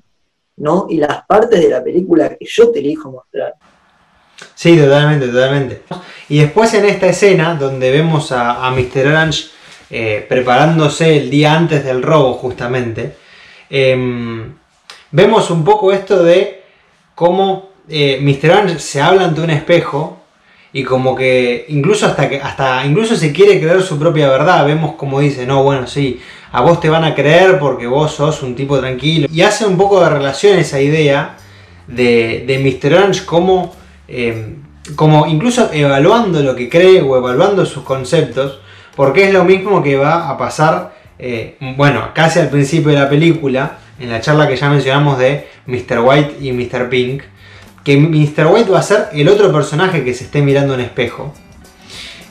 [0.57, 0.87] ¿no?
[0.89, 3.55] Y las partes de la película que yo te elijo mostrar.
[4.55, 5.83] Sí, totalmente, totalmente.
[6.29, 9.07] Y después en esta escena donde vemos a, Mr.
[9.07, 9.49] Orange
[9.91, 13.17] eh, preparándose el día antes del robo justamente,
[13.71, 14.55] em,
[15.11, 16.63] vemos un poco esto de
[17.15, 18.51] cómo eh, Mr.
[18.51, 20.16] Orange se habla ante un espejo
[20.77, 24.93] y como que incluso hasta que hasta incluso se quiere creer su propia verdad, vemos
[24.97, 26.21] como dice, "No, bueno, sí,
[26.53, 29.79] a vos te van a creer porque vos sos un tipo tranquilo." Y hace un
[29.79, 31.39] poco de relación esa idea
[31.87, 32.93] de, de Mr.
[32.93, 33.75] Orange como
[34.07, 34.55] eh,
[34.97, 38.61] como incluso evaluando lo que cree o evaluando sus conceptos,
[38.95, 43.09] porque es lo mismo que va a pasar, eh, bueno, casi al principio de la
[43.09, 46.01] película, en la charla que ya mencionamos de Mr.
[46.05, 46.91] White y Mr.
[46.91, 47.23] Pink,
[47.87, 48.49] que Mr.
[48.49, 51.33] White va a ser el otro personaje que se esté mirando en espejo.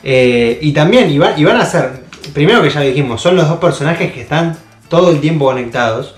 [0.04, 2.02] Eh, y también, y, van a ser,
[2.34, 4.58] primero que ya dijimos, son los dos personajes que están
[4.90, 6.14] todo el tiempo conectados.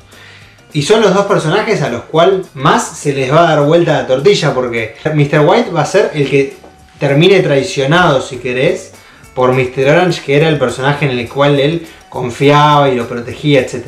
[0.72, 3.93] Y son los dos personajes a los cuales más se les va a dar vuelta
[3.93, 5.47] la tortilla porque Mr.
[5.47, 6.57] White va a ser el que
[6.99, 8.91] termine traicionado, si querés,
[9.34, 9.89] por Mr.
[9.89, 13.84] Orange, que era el personaje en el cual él confiaba y lo protegía, etc.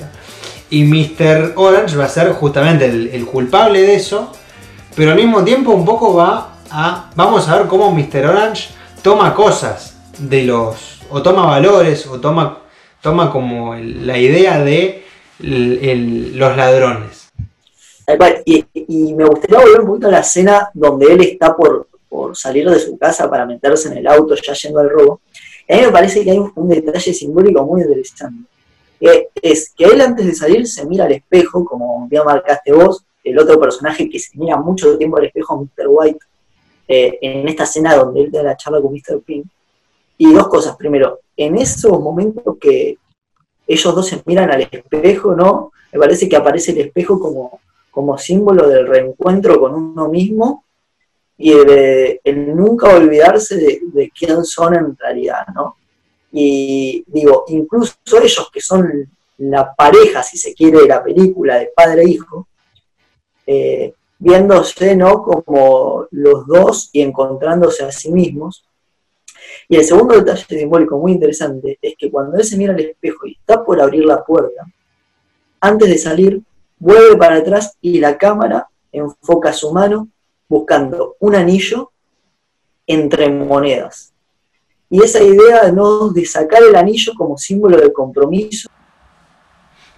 [0.71, 1.55] Y Mr.
[1.57, 4.33] Orange va a ser justamente el, culpable de eso,
[4.97, 7.11] pero al mismo tiempo un poco va a...
[7.15, 8.27] Vamos a ver cómo Mr.
[8.27, 8.71] Orange
[9.03, 11.01] toma cosas de los...
[11.11, 12.59] o toma valores, o toma,
[13.01, 15.05] toma como la idea de
[15.39, 17.31] los ladrones.
[18.45, 21.87] Y, me gustaría volver un poquito a la escena donde él está por,
[22.35, 25.21] salir de su casa para meterse en el auto ya yendo al robo.
[25.69, 28.49] a mí me parece que hay un, detalle simbólico muy interesante.
[29.01, 33.39] es que él antes de salir se mira al espejo, como ya marcaste vos, el
[33.39, 35.87] otro personaje que se mira mucho tiempo al espejo, Mr.
[35.89, 36.21] White,
[36.89, 39.21] eh, en esta escena donde él da la charla con Mr.
[39.25, 39.47] Pink.
[40.19, 40.77] Y dos cosas.
[40.77, 42.99] Primero, en esos momentos que,
[43.71, 45.71] ellos dos se miran al espejo, ¿no?
[45.93, 47.61] Me parece que aparece el espejo como,
[47.93, 50.65] como símbolo del reencuentro con uno mismo
[51.39, 55.77] y de, el nunca olvidarse de, quién son en realidad, ¿no?
[56.33, 59.09] Y digo, incluso ellos que son
[59.39, 62.49] la pareja, si se quiere, de la película de padre e hijo,
[63.53, 65.23] eh, viéndose, ¿no?
[65.25, 68.65] Como los dos y encontrándose a sí mismos,
[69.69, 73.27] y el segundo detalle simbólico muy interesante es que cuando él se mira al espejo
[73.27, 74.67] y está por abrir la puerta,
[75.61, 76.43] antes de salir,
[76.79, 80.09] vuelve para atrás y la cámara enfoca su mano
[80.49, 81.91] buscando un anillo
[82.87, 84.13] entre monedas.
[84.89, 86.11] Y esa idea ¿no?
[86.11, 88.69] de sacar el anillo como símbolo de compromiso.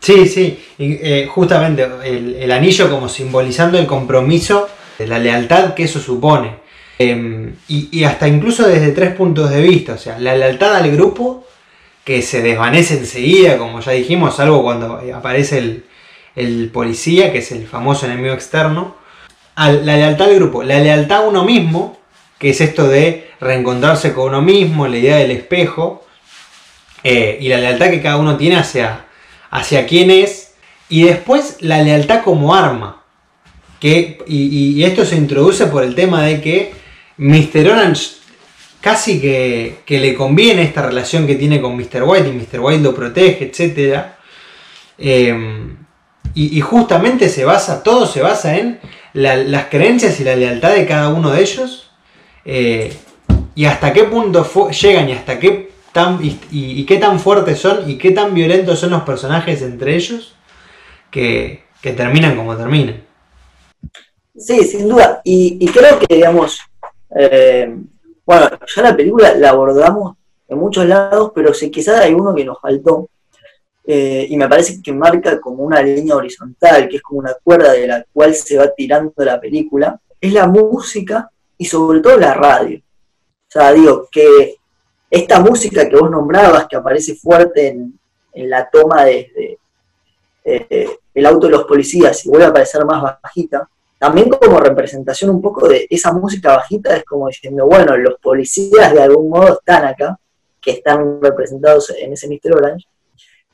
[0.03, 6.63] Sí, sí, eh, justamente el anillo como simbolizando el compromiso, la lealtad que eso supone.
[6.99, 11.45] Em, y, hasta incluso desde tres puntos de vista, o sea, la lealtad al grupo,
[12.05, 15.83] que se desvanece enseguida, como ya dijimos, salvo cuando aparece
[16.37, 18.97] el, policía, que es el famoso enemigo externo,
[19.57, 21.99] la lealtad al grupo, la lealtad a uno mismo,
[22.39, 26.05] que es esto de reencontrarse con uno mismo, la idea del espejo,
[27.05, 29.07] eh, y la lealtad que cada uno tiene hacia,
[29.53, 30.55] hacia quién es,
[30.89, 33.05] y después la lealtad como arma.
[33.79, 36.73] Que, y esto se introduce por el tema de que
[37.17, 37.69] Mr.
[37.69, 38.23] Orange
[38.83, 42.03] casi que, le conviene esta relación que tiene con Mr.
[42.03, 42.61] White y Mr.
[42.61, 44.03] White lo protege, etc.
[44.99, 45.77] Em,
[46.35, 48.81] y, justamente se basa, todo se basa en
[49.15, 51.91] las creencias y la lealtad de cada uno de ellos.
[52.45, 52.93] Eh,
[53.55, 55.71] y hasta qué punto llegan y hasta qué
[56.21, 60.35] y, qué tan fuertes son y qué tan violentos son los personajes entre ellos
[61.11, 63.03] que, terminan como terminan.
[64.37, 65.21] Sí, sin duda.
[65.25, 66.61] Y, y creo que, digamos,
[67.15, 67.77] eh,
[68.25, 70.17] bueno, ya la película la abordamos
[70.49, 73.09] en muchos lados, pero sí, quizás hay uno que nos faltó.
[73.85, 77.73] Eh, y me parece que marca como una línea horizontal, que es como una cuerda
[77.73, 82.33] de la cual se va tirando la película, es la música y sobre todo la
[82.33, 82.79] radio.
[82.79, 84.57] O sea, digo, que
[85.13, 87.99] esta música que vos nombrabas, que aparece fuerte en,
[88.49, 89.59] la toma desde
[90.43, 95.29] eh, el auto de los policías y vuelve a aparecer más bajita, también como representación
[95.29, 99.59] un poco de esa música bajita, es como diciendo, bueno, los policías de algún modo
[99.59, 100.19] están acá,
[100.63, 102.57] que están representados en ese Mr.
[102.57, 102.87] Orange.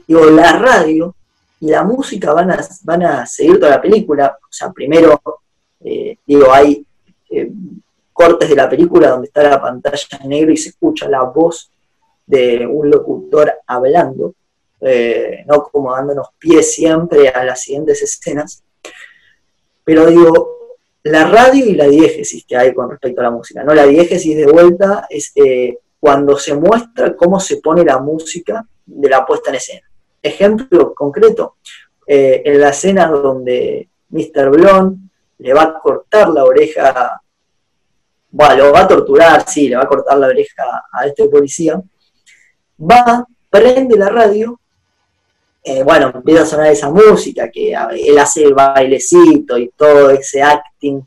[0.07, 1.17] Digo, la radio
[1.59, 4.39] y la música van a, seguir toda la película.
[4.41, 5.21] O sea, primero,
[5.81, 6.87] eh, digo, hay
[7.31, 7.51] eh,
[8.19, 11.71] cortes de la película donde está la pantalla en negro y se escucha la voz
[12.27, 14.35] de un locutor hablando,
[14.81, 18.65] eh, no como dándonos pie siempre a las siguientes escenas.
[19.85, 20.59] Pero digo,
[21.05, 23.73] la radio y la diégesis que hay con respecto a la música, ¿no?
[23.73, 29.09] La diégesis de vuelta es eh, cuando se muestra cómo se pone la música de
[29.09, 29.89] la puesta en escena.
[30.21, 31.55] Ejemplo concreto,
[32.05, 34.51] eh, en la escena donde Mr.
[34.51, 35.09] Blonde
[35.39, 37.23] le va a cortar la oreja,
[38.31, 41.81] bueno, lo va a torturar, sí, le va a cortar la oreja a este policía,
[42.79, 44.61] va, prende la radio,
[45.65, 50.43] eh, bueno, empieza a sonar esa música, que él hace el bailecito y todo ese
[50.43, 51.01] acting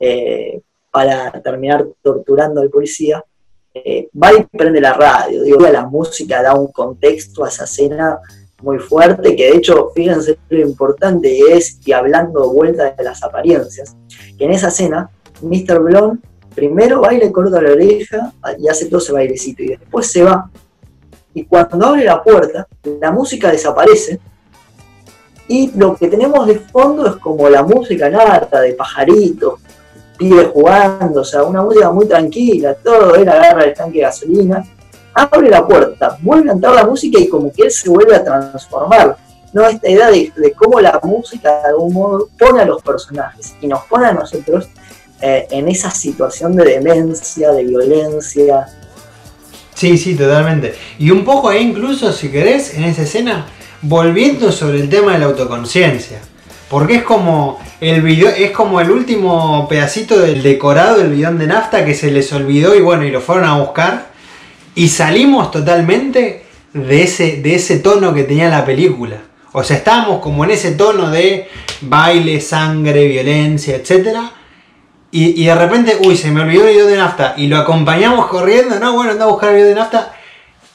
[0.00, 3.22] eh, para terminar torturando al policía,
[3.74, 8.18] eh, va y prende la radio, digo, la música da un contexto a esa escena
[8.62, 13.22] muy fuerte, que de hecho, fíjense lo importante es, y hablando de vuelta de las
[13.22, 13.94] apariencias,
[14.38, 15.10] que en esa escena,
[15.42, 15.80] Mr.
[15.80, 16.20] Blonde
[16.56, 20.50] primero baila y corta la oreja y hace todo ese bailecito, y después se va
[21.36, 22.66] y cuando abre la puerta,
[22.98, 24.18] la música desaparece
[25.48, 29.60] y lo que tenemos de fondo es como la música nata de pajaritos,
[30.16, 34.64] pibes jugando, o sea, una música muy tranquila, todo, él agarra el tanque de gasolina,
[35.12, 38.24] abre la puerta, vuelve a entrar la música y como que él se vuelve a
[38.24, 39.18] transformar.
[39.52, 39.66] ¿no?
[39.66, 43.84] Esta idea de, cómo la música de algún modo pone a los personajes y nos
[43.84, 44.68] pone a nosotros
[45.20, 48.66] eh, en esa situación de demencia, de violencia,
[49.76, 50.74] Sí, sí, totalmente.
[50.98, 53.46] Y un poco ahí incluso, si querés, en esa escena,
[53.82, 56.18] volviendo sobre el tema de la autoconciencia.
[56.70, 61.46] Porque es como el video, es como el último pedacito del decorado del bidón de
[61.46, 64.06] nafta que se les olvidó y bueno, y lo fueron a buscar.
[64.74, 69.24] Y salimos totalmente de ese, de ese tono que tenía la película.
[69.52, 71.48] O sea, estábamos como en ese tono de
[71.82, 74.32] baile, sangre, violencia, etcétera
[75.18, 77.32] y, de repente, uy, se me olvidó el video de nafta.
[77.38, 80.14] Y lo acompañamos corriendo, no, bueno, anda a buscar el video de nafta.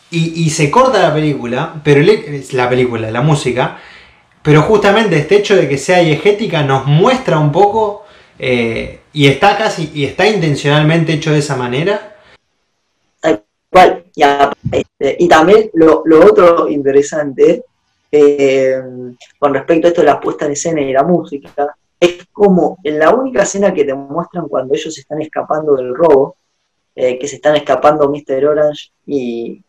[0.10, 2.02] Y, se corta la película, pero
[2.54, 3.78] la película, la música.
[4.42, 8.06] Pero justamente este hecho de que sea diegética nos muestra un poco,
[8.40, 12.16] eh, y está casi, y está intencionalmente hecho de esa manera.
[13.20, 14.06] Tal.
[14.72, 17.64] Este, y, también lo, otro interesante,
[18.12, 18.82] eh,
[19.38, 22.98] con respecto a esto de la puesta en escena y la música, es como en
[22.98, 26.36] la única escena que te muestran cuando ellos están escapando del robo,
[26.96, 28.44] eh, que se están escapando Mr.
[28.48, 29.64] Orange y,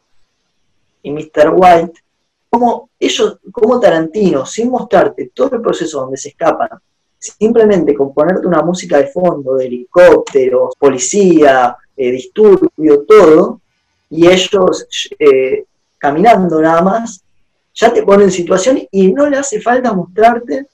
[1.03, 1.53] y Mr.
[1.55, 2.01] White,
[2.49, 6.71] como ellos, como Tarantino, sin mostrarte todo el proceso donde se escapan,
[7.19, 13.61] simplemente con ponerte una música de fondo, de helicópteros, policía, eh, disturbio, todo,
[14.09, 14.87] y ellos
[15.19, 15.67] eh,
[15.99, 17.23] caminando nada más,
[17.75, 20.67] ya te ponen en situación y no le hace falta mostrarte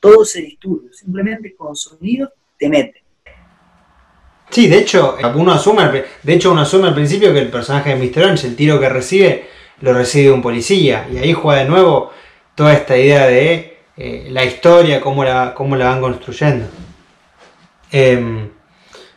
[0.00, 3.04] todo ese disturbio, simplemente con sonido te mete.
[4.50, 7.96] Sí, de hecho, uno asume, de hecho uno asume al principio que el personaje de
[7.96, 8.24] Mr.
[8.24, 9.46] Orange, el tiro que recibe,
[9.80, 11.08] lo recibe un policía.
[11.12, 12.10] Y ahí juega de nuevo
[12.56, 16.66] toda esta idea de eh, la historia, cómo la, cómo la van construyendo.
[17.92, 18.50] Em,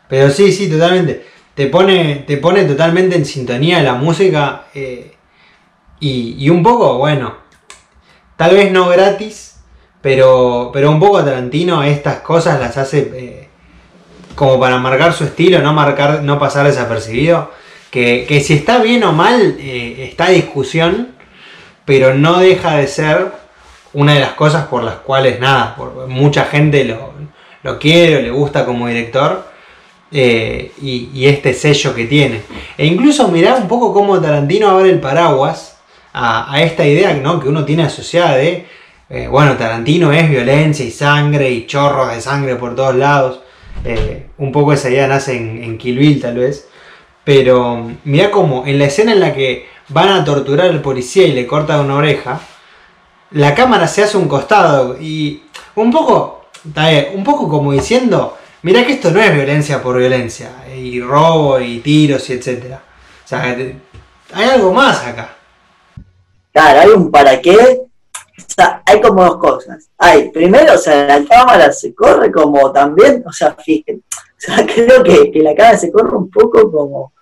[0.08, 1.26] pero sí, sí, totalmente.
[1.56, 4.68] Te pone, te pone totalmente en sintonía la música.
[4.76, 5.14] Eh,
[6.00, 7.38] y, y un poco, bueno,
[8.38, 9.53] tal vez no gratis,
[10.04, 13.48] pero, pero un poco Tarantino estas cosas las hace eh,
[14.36, 17.52] como para marcar su estilo, no, marcar, no pasar desapercibido.
[17.90, 21.16] Que, que si está bien o mal, eh, está discusión,
[21.86, 23.32] pero no deja de ser
[23.94, 25.78] una de las cosas por las cuales, nada,
[26.10, 27.14] mucha gente lo,
[27.62, 29.48] lo quiere o le gusta como director.
[30.12, 32.42] Eh, y, este sello que tiene.
[32.78, 35.78] E incluso mirar un poco cómo Tarantino abre el paraguas
[36.12, 37.40] a, a esta idea ¿no?
[37.40, 38.68] que uno tiene asociada de
[39.16, 43.42] eh, bueno, Tarantino es violencia y sangre y chorros de sangre por todos lados.
[43.86, 46.68] Eh, un poco esa idea nace en, Kill Bill tal vez.
[47.24, 51.34] Pero mira como en la escena en la que van a torturar al policía y
[51.34, 52.42] le cortan una oreja,
[53.30, 55.44] la cámara se hace un costado y
[55.76, 56.48] un poco,
[57.14, 61.82] un poco como diciendo, mira que esto no es violencia por violencia, y robo y
[61.82, 62.82] tiros y etcétera.
[63.24, 65.36] O sea, hay algo más acá.
[66.52, 67.84] Claro, hay un para qué
[68.48, 69.90] sea, hay como dos cosas.
[69.98, 74.66] Hay, primero, o sea, la cámara se corre como también, o sea, fíjense, o sea,
[74.74, 77.14] creo que, la cámara se corre un poco como,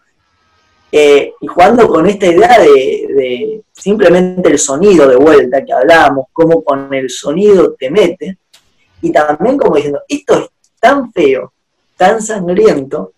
[0.92, 6.64] eh, y jugando con esta idea de, simplemente el sonido de vuelta que hablábamos, cómo
[6.64, 8.38] con el sonido te mete,
[9.02, 10.50] y también como diciendo, esto es
[10.80, 11.54] tan feo,
[11.98, 13.14] tan sangriento,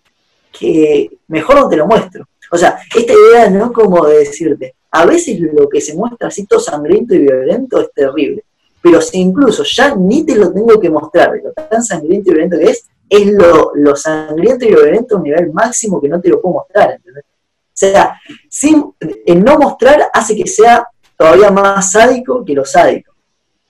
[0.51, 2.25] que mejor no te lo muestro.
[2.51, 6.45] O sea, esta idea no como de decirte, a veces lo que se muestra así
[6.45, 8.43] todo sangriento y violento es terrible.
[8.79, 12.59] Pero si incluso ya ni te lo tengo que mostrar lo tan sangriento y violento
[12.59, 16.39] que es, es lo, sangriento y violento a un nivel máximo que no te lo
[16.39, 16.91] puedo mostrar.
[16.91, 17.23] ¿entendés?
[17.25, 18.93] O sea, sin,
[19.25, 20.87] el no mostrar hace que sea
[21.17, 23.13] todavía más sádico que lo sádico.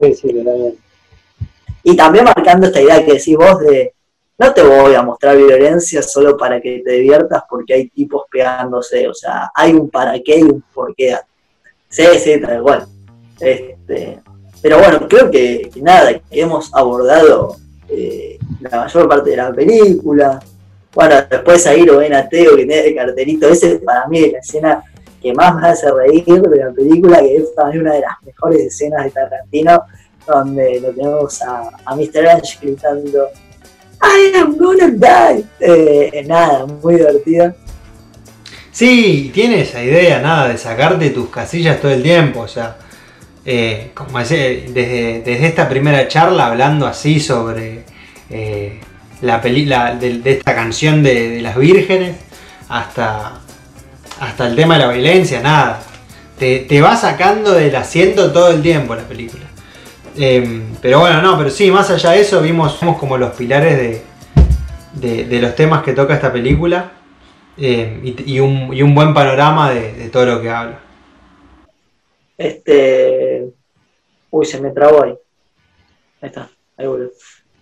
[0.01, 0.45] Sí, sí,
[1.85, 3.93] y también marcando esta idea que decís vos de
[4.37, 9.07] no te voy a mostrar violencia solo para que te diviertas porque hay tipos pegándose,
[9.07, 11.15] o sea, hay un para qué y un por qué.
[11.87, 12.87] Sí, sí, tal cual.
[13.39, 14.19] Este,
[14.61, 17.57] pero bueno, creo que, nada, que hemos abordado
[17.89, 20.39] eh, la mayor parte de la película.
[20.93, 24.31] Bueno, después ahí lo ven a Teo que tiene el cartelito ese, para mí es
[24.31, 24.83] la escena
[25.21, 28.21] que más me hace reír de la película, que es para mí una de las
[28.23, 29.83] mejores escenas de Tarantino,
[30.27, 32.27] donde lo tenemos a, a Mr.
[32.27, 33.29] Ange gritando
[34.03, 35.45] I am gonna die.
[35.59, 37.55] Eh, nada, muy divertido.
[38.71, 42.75] Sí, tiene esa idea, nada, de sacarte tus casillas todo el tiempo, o sea,
[43.45, 47.83] eh, como desde, desde, esta primera charla hablando así sobre
[48.29, 48.79] eh,
[49.21, 52.15] la película de, esta canción de, las vírgenes
[52.67, 53.41] hasta,
[54.19, 55.81] hasta el tema de la violencia, nada,
[56.39, 59.42] te, te va sacando del asiento todo el tiempo la película.
[60.15, 64.01] Em, pero bueno, no, pero sí, más allá de eso, vimos, como los pilares
[64.93, 66.91] de, los temas que toca esta película
[67.57, 70.79] em, y, un, buen panorama de, todo lo que habla.
[72.37, 73.47] Este.
[74.29, 75.15] Uy, se me trabó ahí.
[76.21, 77.11] Ahí está, ahí volvió.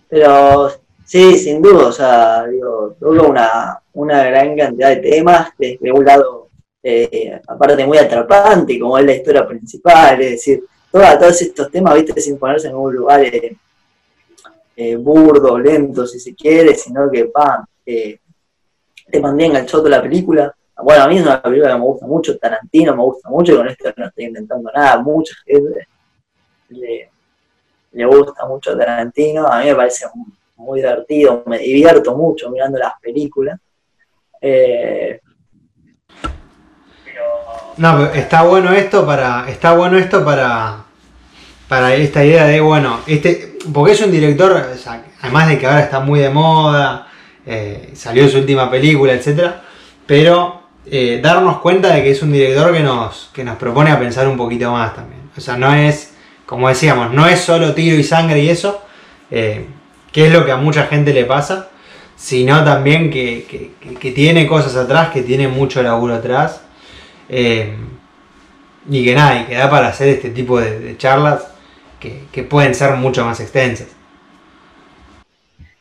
[0.08, 0.70] Pero
[1.04, 6.04] sí, sin duda, o sea, digo, toca una, una gran cantidad de temas, desde un
[6.04, 6.48] lado,
[6.82, 12.20] eh, aparte muy atrapante, como es la historia principal, es decir, todos estos temas, viste,
[12.20, 13.56] sin ponerse en un lugar eh,
[14.76, 18.18] eh, burdo, lento, si se quiere, sino que, pa, eh,
[19.10, 20.54] te mantenga el choto la película.
[20.82, 23.68] Bueno, a mí es una película que me gusta mucho, Tarantino me gusta mucho, con
[23.68, 25.86] esto no estoy inventando nada, mucha gente
[26.70, 30.06] le, gusta mucho Tarantino, a mí me parece
[30.56, 33.58] muy, divertido, me divierto mucho mirando las películas.
[37.82, 39.50] No, está bueno esto para.
[39.50, 40.84] Está bueno esto para.
[41.66, 43.58] Para esta idea de, bueno, este.
[43.74, 44.64] Porque es un director,
[45.20, 47.08] además de que ahora está muy de moda,
[47.44, 49.54] eh, salió su última película, etc.
[50.06, 53.98] Pero eh, darnos cuenta de que es un director que nos, que nos propone a
[53.98, 55.22] pensar un poquito más también.
[55.36, 56.14] O sea, no es,
[56.46, 58.80] como decíamos, no es solo tiro y sangre y eso,
[59.28, 59.66] eh,
[60.12, 61.70] que es lo que a mucha gente le pasa,
[62.14, 66.61] sino también que, que tiene cosas atrás, que tiene mucho laburo atrás
[67.34, 67.74] eh,
[68.90, 71.48] y que nada, y que da para hacer este tipo de, charlas
[71.98, 73.88] que, pueden ser mucho más extensas.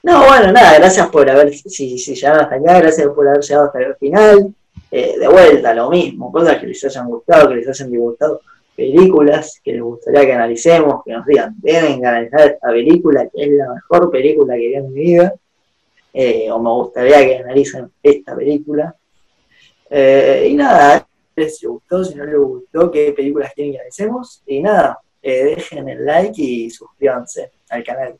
[0.01, 3.79] No, bueno, nada, gracias por haber, si, si hasta acá, gracias por haber llegado hasta
[3.79, 4.53] el final.
[4.89, 8.41] Eh, de vuelta, lo mismo, cosas que les hayan gustado, que les hayan disgustado,
[8.75, 13.49] películas que les gustaría que analicemos, que nos digan, que analizar esta película, que es
[13.51, 15.33] la mejor película que vi en mi vida,
[16.13, 18.95] eh, o me gustaría que analicen esta película.
[19.89, 21.05] y nada,
[21.35, 24.43] si les gustó, si no les gustó, qué películas quieren que analicemos.
[24.45, 28.15] Y nada, eh, dejen el like y suscríbanse al canal.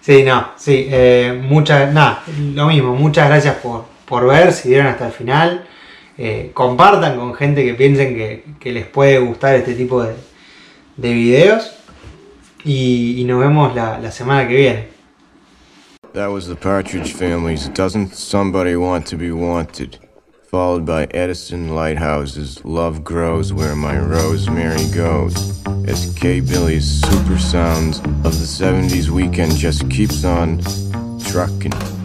[0.00, 2.22] Sí, no, sí, eh, muchas, nada,
[2.54, 5.66] lo mismo, muchas gracias por, por ver, si vieron hasta el final.
[6.18, 8.14] Eh, compartan con gente que piensen
[8.58, 10.14] que, les puede gustar este tipo de,
[10.96, 11.78] de videos.
[12.64, 14.88] Y, nos vemos la, la semana que viene.
[16.12, 19.98] That was the Partridge Family's Doesn't Somebody Want to Be Wanted?
[20.52, 25.34] Followed by Edison Lighthouse's Love Grows Where My Rosemary Goes.
[25.88, 30.60] SK Billy's super sounds of the 70s weekend just keeps on
[31.18, 32.01] trucking.